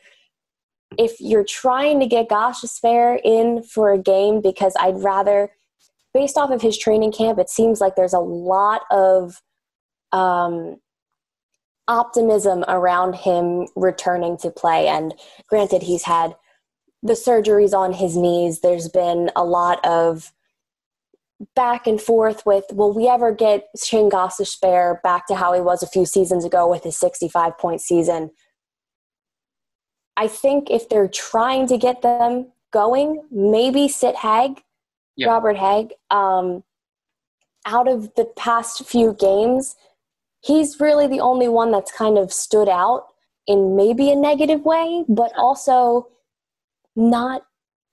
[0.96, 5.50] if you're trying to get Gostisbehere in for a game, because I'd rather,
[6.14, 9.42] based off of his training camp, it seems like there's a lot of
[10.12, 10.76] um,
[11.88, 14.88] optimism around him returning to play.
[14.88, 15.14] And
[15.48, 16.34] granted, he's had
[17.02, 18.60] the surgeries on his knees.
[18.60, 20.32] There's been a lot of
[21.54, 25.82] back and forth with will we ever get Shane Gostisbehere back to how he was
[25.82, 28.30] a few seasons ago with his 65 point season?
[30.16, 34.58] I think if they're trying to get them going, maybe sit Hägg,
[35.16, 35.28] yeah.
[35.28, 35.92] Robert Hägg.
[36.10, 36.64] Um,
[37.66, 39.76] out of the past few games,
[40.40, 43.06] he's really the only one that's kind of stood out
[43.46, 46.08] in maybe a negative way, but also
[46.96, 47.42] not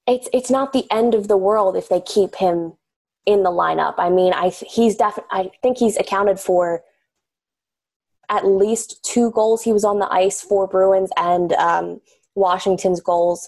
[0.08, 2.74] it's it's not the end of the world if they keep him
[3.26, 3.96] in the lineup.
[3.98, 6.84] I mean, I he's definitely I think he's accounted for
[8.30, 9.64] at least two goals.
[9.64, 12.02] He was on the ice for Bruins and um,
[12.36, 13.48] Washington's goals.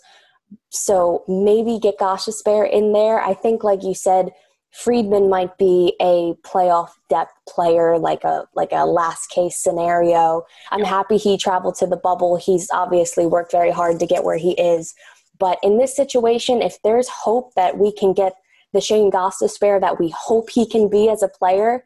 [0.70, 3.20] So maybe get Gostisbehere in there.
[3.20, 4.32] I think, like you said,
[4.72, 10.44] Friedman might be a playoff depth player, like a like a last case scenario.
[10.72, 12.38] I'm happy he traveled to the bubble.
[12.38, 14.94] He's obviously worked very hard to get where he is.
[15.40, 18.34] But in this situation, if there's hope that we can get
[18.74, 21.86] the Shane Gostisbehere that we hope he can be as a player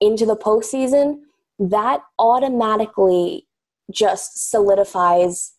[0.00, 1.20] into the postseason,
[1.58, 3.46] that automatically
[3.90, 5.54] just solidifies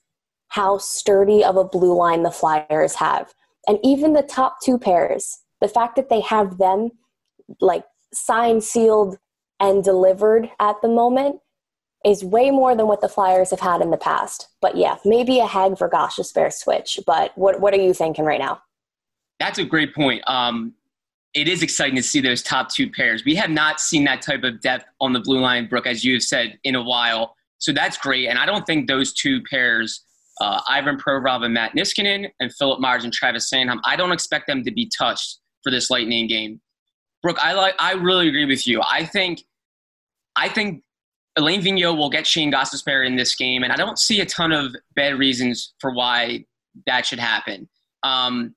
[0.50, 3.34] how sturdy of a blue line the Flyers have.
[3.67, 6.91] And even the top two pairs, the fact that they have them
[7.60, 9.17] like signed, sealed,
[9.60, 11.38] and delivered at the moment
[12.06, 14.50] is way more than what the Flyers have had in the past.
[14.62, 17.00] But yeah, maybe a Hägg for Gostisbehere switch.
[17.06, 18.62] But what what are you thinking right now?
[19.39, 20.23] That's a great point.
[20.28, 20.73] Um,
[21.34, 23.23] it is exciting to see those top two pairs.
[23.23, 26.13] We have not seen that type of depth on the blue line, Brooke, as you
[26.13, 27.36] have said, in a while.
[27.60, 28.28] So that's great.
[28.28, 30.04] And I don't think those two pairs,
[30.41, 34.47] uh, Ivan Provorov and Matt Niskanen, and Philip Myers and Travis Sanheim, I don't expect
[34.47, 36.62] them to be touched for this Lightning game.
[37.21, 37.76] Brooke, I like.
[37.80, 38.82] I really agree with you.
[38.82, 39.41] I think,
[40.36, 40.84] I think
[41.36, 44.52] Alain Vigneault will get Shane Gostisbehere in this game, and I don't see a ton
[44.52, 46.45] of bad reasons for why
[46.86, 47.67] that should happen.
[48.04, 48.56] Um,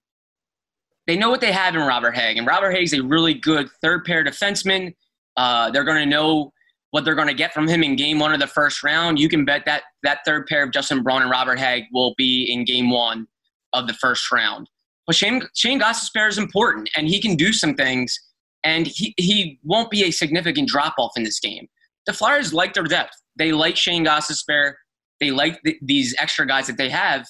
[1.11, 4.05] they know what they have in Robert Hägg, and Robert Hägg's a really good third
[4.05, 4.95] pair defenseman.
[5.37, 6.53] Uh, they're going to know
[6.93, 9.19] what they're going to get from him in game one of the first round.
[9.19, 12.45] You can bet that that third pair of Justin Braun and Robert Hägg will be
[12.45, 13.27] in game one
[13.73, 14.71] of the first round.
[15.05, 18.17] But Shane, Shane Gostisbehere is important, and he can do some things,
[18.63, 21.67] and he, he won't be a significant drop off in this game.
[22.07, 23.17] The Flyers like their depth.
[23.35, 24.75] They like Shane Gostisbehere.
[25.19, 27.27] They like the, these extra guys that they have.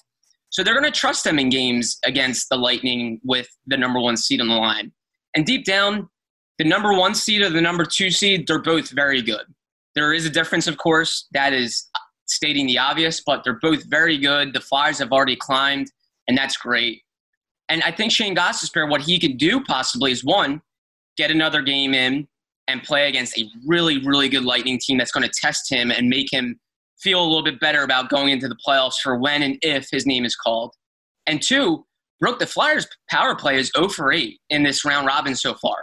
[0.51, 4.17] So they're going to trust them in games against the Lightning with the number one
[4.17, 4.93] seed on the line.
[5.35, 6.09] And deep down,
[6.59, 9.45] the number one seed or the number two seed, they're both very good.
[9.95, 11.89] There is a difference, of course, that is
[12.27, 14.53] stating the obvious, but they're both very good.
[14.53, 15.91] The Flyers have already climbed,
[16.29, 17.03] and that's great.
[17.69, 20.61] And I think Shane Gostisbehere, what he could do possibly is one,
[21.17, 22.27] get another game in
[22.67, 26.09] and play against a really, really good Lightning team that's going to test him and
[26.09, 26.59] make him
[27.03, 30.07] feel a little bit better about going into the playoffs for when and if his
[30.07, 30.75] name is called.
[31.27, 31.85] And two,
[32.21, 35.77] Brooke, the Flyers' power play is 0 for 8 in this round robin so far.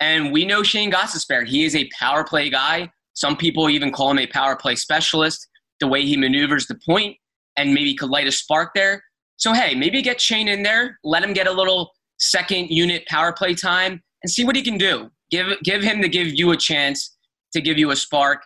[0.00, 1.46] And we know Shane Gostisbehere.
[1.46, 2.90] He is a power play guy.
[3.14, 5.48] Some people even call him a power play specialist,
[5.80, 7.16] the way he maneuvers the point
[7.56, 9.02] and maybe could light a spark there.
[9.36, 13.32] So, hey, maybe get Shane in there, let him get a little second unit power
[13.32, 15.10] play time and see what he can do.
[15.30, 17.16] Give, give him to give you a chance
[17.52, 18.42] to give you a spark.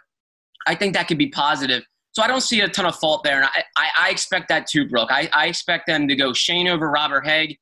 [0.66, 1.82] I think that could be positive.
[2.12, 3.36] So I don't see a ton of fault there.
[3.36, 5.10] And I, I, I expect that too, Brooke.
[5.10, 7.56] I, I expect them to go Shane over Robert Hägg.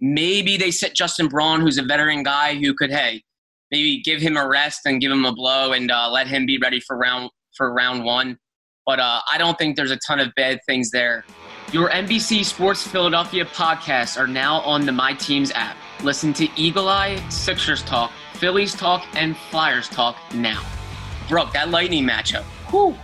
[0.00, 3.22] Maybe they sit Justin Braun, who's a veteran guy who could, hey,
[3.70, 6.58] maybe give him a rest and give him a blow and uh, let him be
[6.58, 8.38] ready for round for round one.
[8.84, 11.24] But uh, I don't think there's a ton of bad things there.
[11.72, 15.76] Your NBC Sports Philadelphia podcasts are now on the My Teams app.
[16.02, 20.62] Listen to Eagle Eye, Sixers Talk, Phillies Talk, and Flyers Talk now.
[21.28, 22.42] Brooke, that Lightning matchup.
[22.70, 22.94] Whew,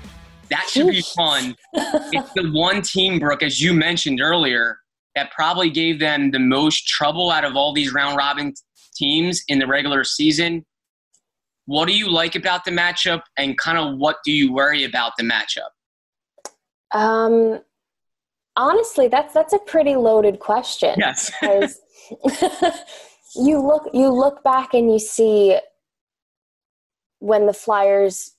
[0.51, 1.57] that should be fun.
[1.73, 4.79] it's the one team, Brooke, as you mentioned earlier,
[5.15, 8.53] that probably gave them the most trouble out of all these round robin
[8.95, 10.65] teams in the regular season.
[11.67, 15.13] What do you like about the matchup, and kind of what do you worry about
[15.17, 15.71] the matchup?
[16.93, 17.61] Um,
[18.57, 20.95] honestly, that's that's a pretty loaded question.
[20.99, 21.31] Yes,
[23.37, 25.59] you look you look back and you see
[27.21, 28.33] when the Flyers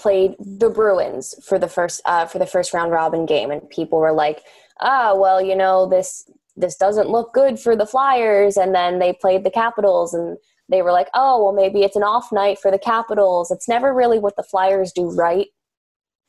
[0.00, 3.98] played the Bruins for the first uh, for the first round robin game, and people
[3.98, 4.42] were like,
[4.80, 9.12] "Ah, well, you know this this doesn't look good for the Flyers." And then they
[9.12, 10.38] played the Capitals, and
[10.68, 13.92] they were like, "Oh, well, maybe it's an off night for the Capitals." It's never
[13.94, 15.48] really what the Flyers do right.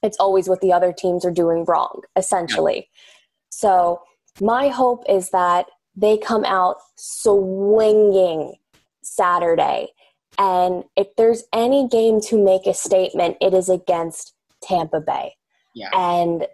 [0.03, 2.89] It's always what the other teams are doing wrong, essentially.
[3.49, 4.01] So
[4.39, 8.55] my hope is that they come out swinging
[9.03, 9.89] Saturday
[10.41, 14.33] and if there's any game to make a statement, it is against
[14.63, 15.35] Tampa Bay.
[15.75, 15.89] Yeah.
[15.93, 16.47] And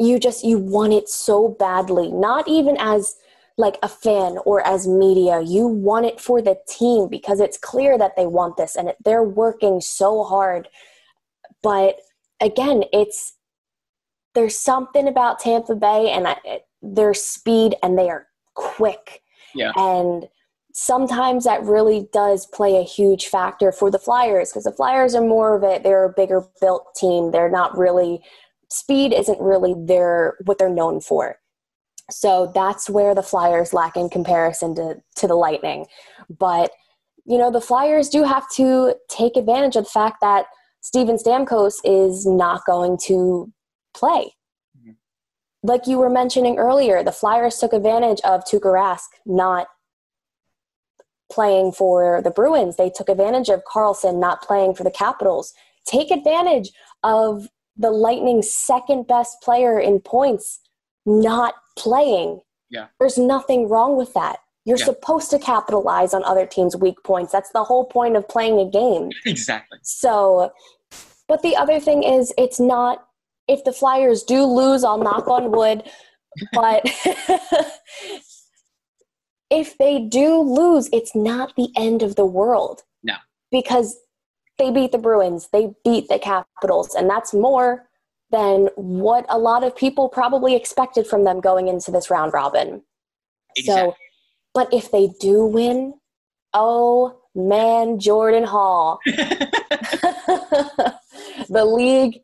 [0.00, 3.14] you just you want it so badly, not even as
[3.56, 7.96] like a fan or as media, you want it for the team because it's clear
[7.96, 10.68] that they want this and they're working so hard.
[11.62, 12.00] But
[12.40, 13.34] again, it's
[14.34, 16.36] there's something about Tampa Bay and I,
[16.82, 19.22] their speed and they are quick.
[19.54, 19.70] Yeah.
[19.76, 20.26] And
[20.78, 25.22] sometimes that really does play a huge factor for the Flyers because the Flyers are
[25.22, 25.82] more of it.
[25.82, 27.30] They're a bigger built team.
[27.30, 28.22] They're not really
[28.68, 31.38] speed isn't really their what they're known for.
[32.10, 35.86] So that's where the Flyers lack in comparison to to the Lightning.
[36.28, 36.72] But
[37.24, 40.44] you know the Flyers do have to take advantage of the fact that
[40.82, 43.50] Steven Stamkos is not going to
[43.94, 44.34] play.
[44.78, 44.92] Mm-hmm.
[45.62, 49.68] Like you were mentioning earlier, the Flyers took advantage of Tuukka Rask not
[51.30, 52.76] playing for the Bruins.
[52.76, 55.52] They took advantage of Carlson not playing for the Capitals.
[55.86, 56.70] Take advantage
[57.02, 60.60] of the Lightning's second best player in points
[61.04, 62.40] not playing.
[62.70, 62.86] Yeah.
[62.98, 64.38] There's nothing wrong with that.
[64.64, 64.86] You're Yeah.
[64.86, 67.30] supposed to capitalize on other teams' weak points.
[67.32, 69.10] That's the whole point of playing a game.
[69.24, 69.78] Exactly.
[69.82, 70.52] So,
[71.28, 73.04] but the other thing is, it's not,
[73.46, 75.88] if the Flyers do lose, I'll knock on wood,
[76.52, 76.84] but
[79.50, 82.82] if they do lose, it's not the end of the world.
[83.02, 83.14] No.
[83.50, 83.96] Because
[84.58, 87.88] they beat the Bruins, they beat the Capitals, and that's more
[88.30, 92.82] than what a lot of people probably expected from them going into this round robin.
[93.56, 93.90] Exactly.
[93.90, 93.96] So,
[94.52, 95.94] but if they do win,
[96.52, 98.98] oh man, Jordan Hall.
[101.48, 102.20] the league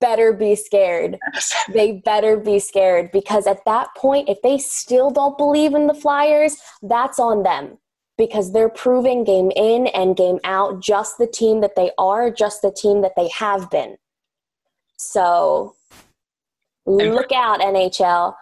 [0.00, 1.18] better be scared.
[1.72, 5.94] They better be scared because at that point, if they still don't believe in the
[5.94, 7.78] Flyers, that's on them
[8.18, 12.60] because they're proving game in and game out just the team that they are, just
[12.60, 13.96] the team that they have been.
[14.96, 15.76] So
[16.86, 18.34] look out, NHL.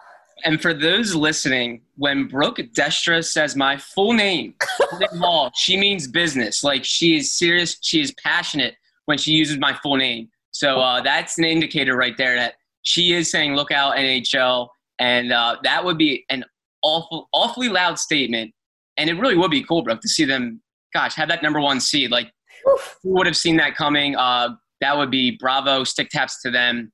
[0.43, 4.55] And for those listening, when Brooke Destra says my full name,
[5.55, 6.63] she means business.
[6.63, 8.75] Like she is serious, she is passionate
[9.05, 10.29] when she uses my full name.
[10.51, 14.67] So uh, that's an indicator right there that she is saying, "Look out, NHL,"
[14.99, 16.43] and uh, that would be an
[16.83, 18.53] awful, awfully loud statement.
[18.97, 20.61] And it really would be cool, Brooke, to see them.
[20.93, 22.09] Gosh, have that number one seed.
[22.09, 22.31] Like,
[23.03, 24.15] who would have seen that coming?
[24.15, 24.49] Uh,
[24.81, 25.83] that would be bravo.
[25.83, 26.91] Stick taps to them.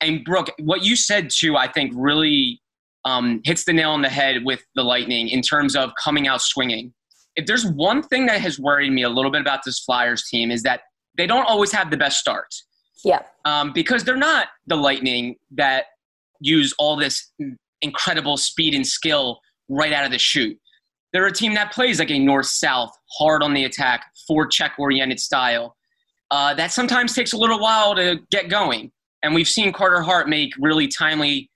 [0.00, 2.60] And Brooke, what you said too, I think really
[3.04, 6.42] um, hits the nail on the head with the Lightning in terms of coming out
[6.42, 6.92] swinging.
[7.36, 10.50] If there's one thing that has worried me a little bit about this Flyers team
[10.50, 10.82] is that
[11.16, 12.64] they don't always have the best starts
[13.04, 13.22] Yeah.
[13.44, 15.84] um, because they're not the Lightning that
[16.40, 17.32] use all this
[17.82, 20.58] incredible speed and skill right out of the chute.
[21.12, 25.76] They're a team that plays like a north-south, hard on the attack, forecheck-oriented style.
[26.30, 28.90] Uh, that sometimes takes a little while to get going,
[29.22, 31.48] and we've seen Carter Hart make really timely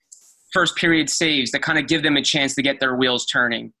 [0.53, 3.73] first period saves that kind of give them a chance to get their wheels turning.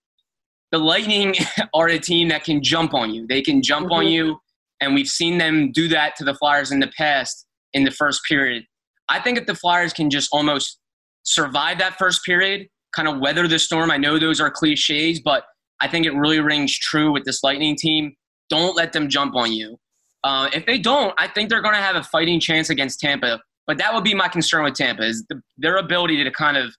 [0.71, 1.33] The Lightning
[1.73, 3.25] are a team that can jump on you.
[3.27, 4.11] They can jump on Mhm.
[4.11, 4.41] you,
[4.81, 8.21] and we've seen them do that to the Flyers in the past in the first
[8.27, 8.65] period.
[9.07, 10.79] I think if the Flyers can just almost
[11.23, 13.91] survive that first period, kind of weather the storm.
[13.91, 15.43] I know those are cliches, but
[15.81, 18.15] I think it really rings true with this Lightning team.
[18.49, 19.77] Don't let them jump on you.
[20.23, 23.39] Uh, if they don't, I think they're going to have a fighting chance against Tampa.
[23.67, 26.75] But that would be my concern with Tampa is the, their ability to kind of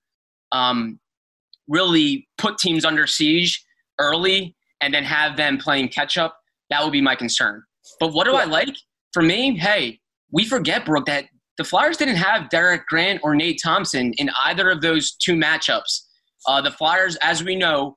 [0.53, 0.99] um,
[1.69, 3.65] really put teams under siege
[3.99, 6.37] early and then have them playing catch up.
[6.69, 7.63] That would be my concern.
[8.01, 8.75] But what do I like?
[9.13, 10.00] For me, hey,
[10.33, 11.27] we forget, Brooke, that
[11.59, 16.03] the Flyers didn't have Derek Grant or Nate Thompson in either of those two matchups.
[16.47, 17.97] Uh, the Flyers, as we know,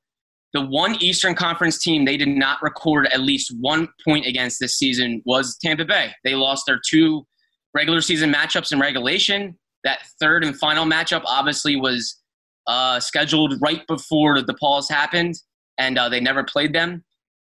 [0.54, 4.76] the one Eastern Conference team they did not record at least one point against this
[4.78, 6.14] season was Tampa Bay.
[6.24, 7.26] They lost their two
[7.74, 9.58] regular season matchups in regulation.
[9.84, 12.22] That third and final matchup obviously was
[12.68, 15.36] uh, scheduled right before the pause happened,
[15.78, 17.04] and uh, they never played them.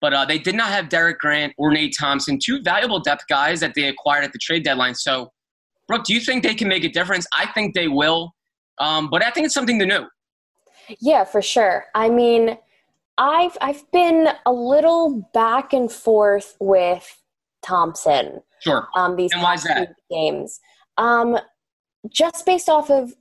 [0.02, 3.60] But uh, they did not have Derek Grant or Nate Thompson, two valuable depth guys
[3.60, 4.96] that they acquired at the trade deadline.
[4.96, 5.32] So,
[5.88, 7.28] Brooke, do you think they can make a difference?
[7.38, 8.34] I think they will,
[8.78, 10.08] um, but I think it's something to know.
[11.02, 11.86] Yeah, for sure.
[11.96, 12.58] I mean,
[13.18, 17.22] I've I've been a little back and forth with
[17.62, 18.88] Thompson Sure.
[18.96, 19.96] um, these And why is that?
[20.10, 20.60] games.
[20.98, 21.38] Um,
[22.10, 23.14] just based off of,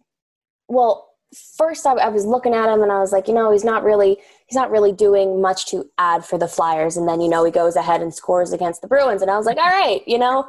[0.68, 1.07] well,
[1.56, 3.84] first I, I was looking at him and I was like, you know, he's not
[3.84, 6.96] really he's not really doing much to add for the Flyers.
[6.96, 9.46] And then you know he goes ahead and scores against the Bruins, and I was
[9.46, 10.48] like, all right, you know,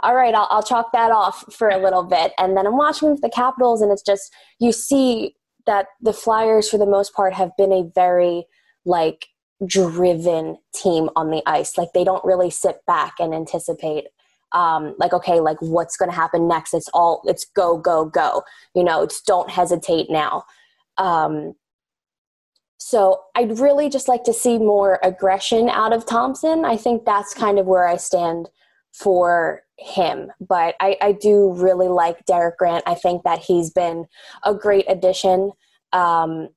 [0.00, 2.32] all right, I'll, I'll chalk that off for a little bit.
[2.38, 5.34] And then I'm watching the Capitals, and it's just you see
[5.66, 8.44] that the Flyers for the most part have been a very
[8.84, 9.26] like
[9.66, 11.76] driven team on the ice.
[11.76, 14.06] Like they don't really sit back and anticipate
[14.52, 18.42] um, like okay like what's going to happen next it's all it's go go go
[18.74, 20.44] you know it's don't hesitate now
[20.98, 21.54] um,
[22.78, 26.64] So I'd really just like to see more aggression out of Thompson.
[26.64, 28.48] I think that's kind of where I stand
[28.92, 30.32] for him.
[30.40, 32.84] But I, I do really like Derek Grant.
[32.86, 34.06] I think that he's been
[34.44, 35.52] a great addition
[35.92, 36.48] um,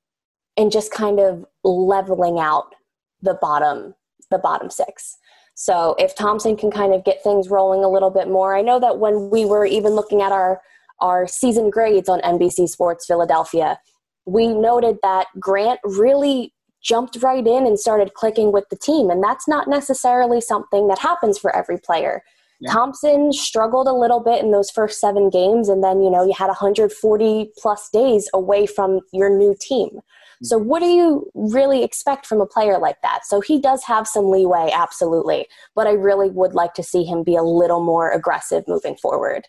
[0.56, 2.74] and just kind of leveling out
[3.22, 3.94] the bottom
[4.30, 5.18] the bottom six.
[5.54, 8.80] So if Thompson can kind of get things rolling a little bit more, I know
[8.80, 10.60] that when we were even looking at our
[11.00, 13.78] our season grades on NBC Sports Philadelphia,
[14.26, 19.10] we noted that Grant really jumped right in and started clicking with the team.
[19.10, 22.22] And that's not necessarily something that happens for every player.
[22.70, 26.32] Thompson struggled a little bit in those first seven games, and then, you know, you
[26.36, 29.88] had 140 plus days away from your new team.
[29.88, 30.44] Mm-hmm.
[30.46, 33.20] So, what do you really expect from a player like that?
[33.24, 37.22] So, he does have some leeway, absolutely, but I really would like to see him
[37.22, 39.46] be a little more aggressive moving forward.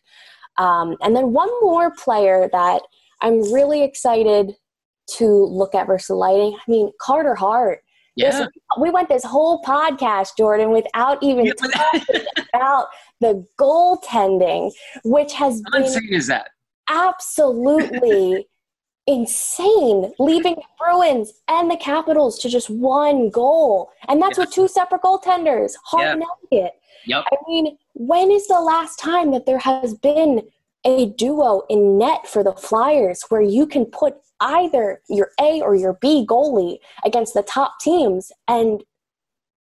[0.58, 2.82] Um, and then, one more player that
[3.22, 4.54] I'm really excited
[5.18, 6.56] to look at versus lighting.
[6.56, 7.80] I mean, Carter Hart.
[8.16, 8.32] Yeah.
[8.32, 8.48] This,
[8.80, 12.88] we went this whole podcast, Jordan, without even talking about
[13.22, 14.72] the goaltending,
[15.04, 16.50] which has How been insane is that?
[16.90, 18.48] Absolutely
[19.08, 23.90] insane, leaving the Bruins and the Capitals to just one goal.
[24.08, 26.74] And that's with two separate goaltenders, Hart and Elliott.
[27.06, 27.26] Yep.
[27.32, 30.42] I mean, when is the last time that there has been
[30.86, 35.76] a duo in net for the Flyers where you can put either your A or
[35.76, 38.84] your B goalie against the top teams and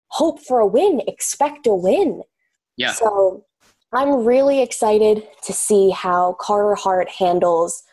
[0.07, 2.21] hope for a win, expect a win.
[2.77, 2.93] Yeah.
[2.93, 3.44] So
[3.95, 7.83] I'm really excited to see how Carter Hart handles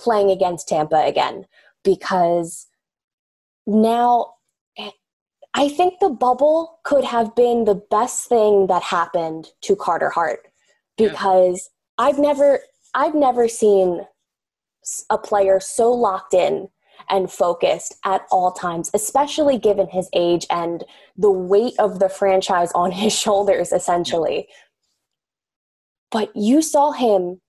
[0.00, 1.46] playing against Tampa again
[1.84, 2.66] because
[3.66, 4.34] now
[5.54, 10.46] I think the bubble could have been the best thing that happened to Carter Hart
[10.96, 12.06] because yeah.
[12.06, 12.60] I've never
[12.94, 14.06] I've never seen
[15.10, 16.68] a player so locked in
[17.10, 20.84] and focused at all times, especially given his age and
[21.16, 24.48] the weight of the franchise on his shoulders, essentially.
[26.10, 27.40] But you saw him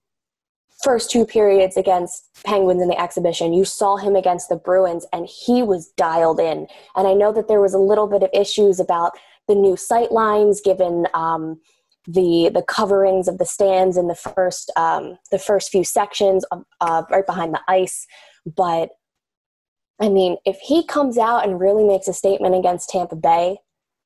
[0.83, 3.53] first two periods against Penguins in the exhibition.
[3.53, 6.67] You saw him against the Bruins, and he was dialed in.
[6.95, 9.11] And I know that there was a little bit of issues about
[9.47, 11.59] the new sight lines, given um,
[12.07, 16.63] the the coverings of the stands in the first um, the first few sections of,
[16.81, 18.05] uh, right behind the ice.
[18.45, 18.89] But
[19.99, 23.57] I mean, if he comes out and really makes a statement against Tampa Bay,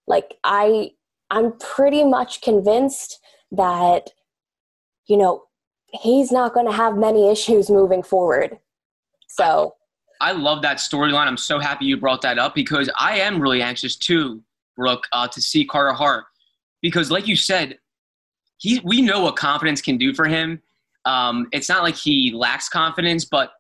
[0.08, 0.92] like I
[1.30, 3.20] I'm pretty much convinced
[3.52, 4.10] that
[5.08, 5.44] you know
[6.02, 8.58] he's not going to have many issues moving forward.
[9.28, 9.76] So
[10.22, 11.28] I love that storyline.
[11.28, 14.42] I'm so happy you brought that up because I am really anxious too,
[14.76, 16.26] Brooke, uh, to see Carter Hart
[16.82, 17.78] because, like you said,
[18.58, 20.62] he we know what confidence can do for him.
[21.06, 23.52] Um, it's not like he lacks confidence, but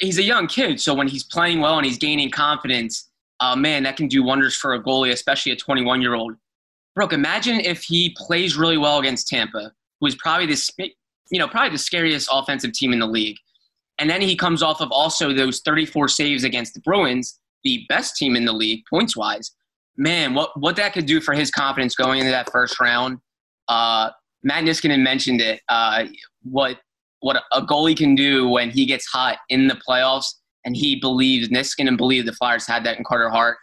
[0.00, 0.80] he's a young kid.
[0.80, 4.54] So when he's playing well and he's gaining confidence, uh, man, that can do wonders
[4.54, 6.34] for a goalie, especially a 21 year old.
[6.94, 9.72] Brooke, imagine if he plays really well against Tampa,
[10.06, 13.36] is probably this, you know, probably the scariest offensive team in the league.
[13.98, 18.16] And then he comes off of also those 34 saves against the Bruins, the best
[18.16, 19.52] team in the league points wise.
[19.96, 23.18] Man, what what that could do for his confidence going into that first round.
[23.68, 24.10] Uh,
[24.42, 25.60] Matt Niskanen mentioned it.
[25.68, 26.06] Uh,
[26.42, 26.78] what
[27.20, 30.26] what a goalie can do when he gets hot in the playoffs,
[30.64, 33.56] and he believes Niskanen believed the Flyers had that in Carter Hart.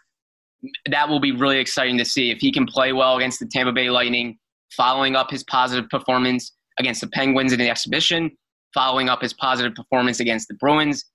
[0.90, 3.72] That will be really exciting to see if he can play well against the Tampa
[3.74, 4.40] Bay Lightning,
[4.76, 8.32] following up his positive performance against the Penguins in the exhibition,
[8.74, 11.06] following up his positive performance against the Bruins.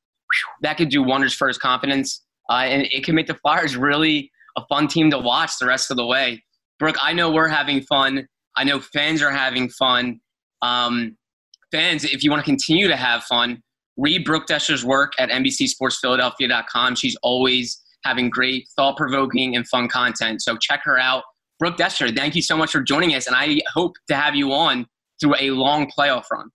[0.63, 4.31] That could do wonders for his confidence, uh, and it can make the Flyers really
[4.57, 6.43] a fun team to watch the rest of the way.
[6.79, 8.27] Brooke, I know we're having fun.
[8.57, 10.21] I know fans are having fun.
[10.63, 11.17] Um,
[11.71, 13.63] fans, if you want to continue to have fun,
[13.97, 16.95] read Brooke Destra's work at NBCSportsPhiladelphia.com.
[16.97, 20.43] She's always having great, thought provoking, and fun content.
[20.43, 21.25] So check her out.
[21.59, 24.53] Brooke Destra, thank you so much for joining us, and I hope to have you
[24.53, 24.87] on
[25.21, 26.51] through a long playoff run.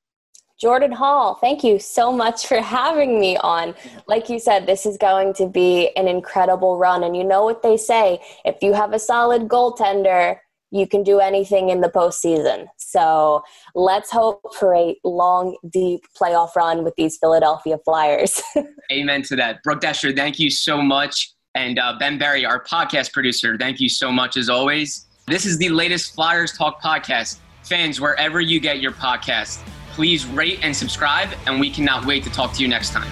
[0.59, 3.73] Jordan Hall, thank you so much for having me on.
[4.07, 7.03] Like you said, this is going to be an incredible run.
[7.03, 10.37] And you know what they say if you have a solid goaltender,
[10.69, 12.67] you can do anything in the postseason.
[12.77, 13.43] So
[13.73, 18.39] let's hope for a long, deep playoff run with these Philadelphia Flyers.
[18.91, 19.63] Amen to that.
[19.63, 21.33] Brooke Destra, thank you so much.
[21.55, 25.07] And uh, Ben Berry, our podcast producer, thank you so much as always.
[25.27, 27.39] This is the latest Flyers Talk podcast.
[27.63, 32.29] Fans, wherever you get your podcast, please rate and subscribe, and we cannot wait to
[32.29, 33.11] talk to you next time.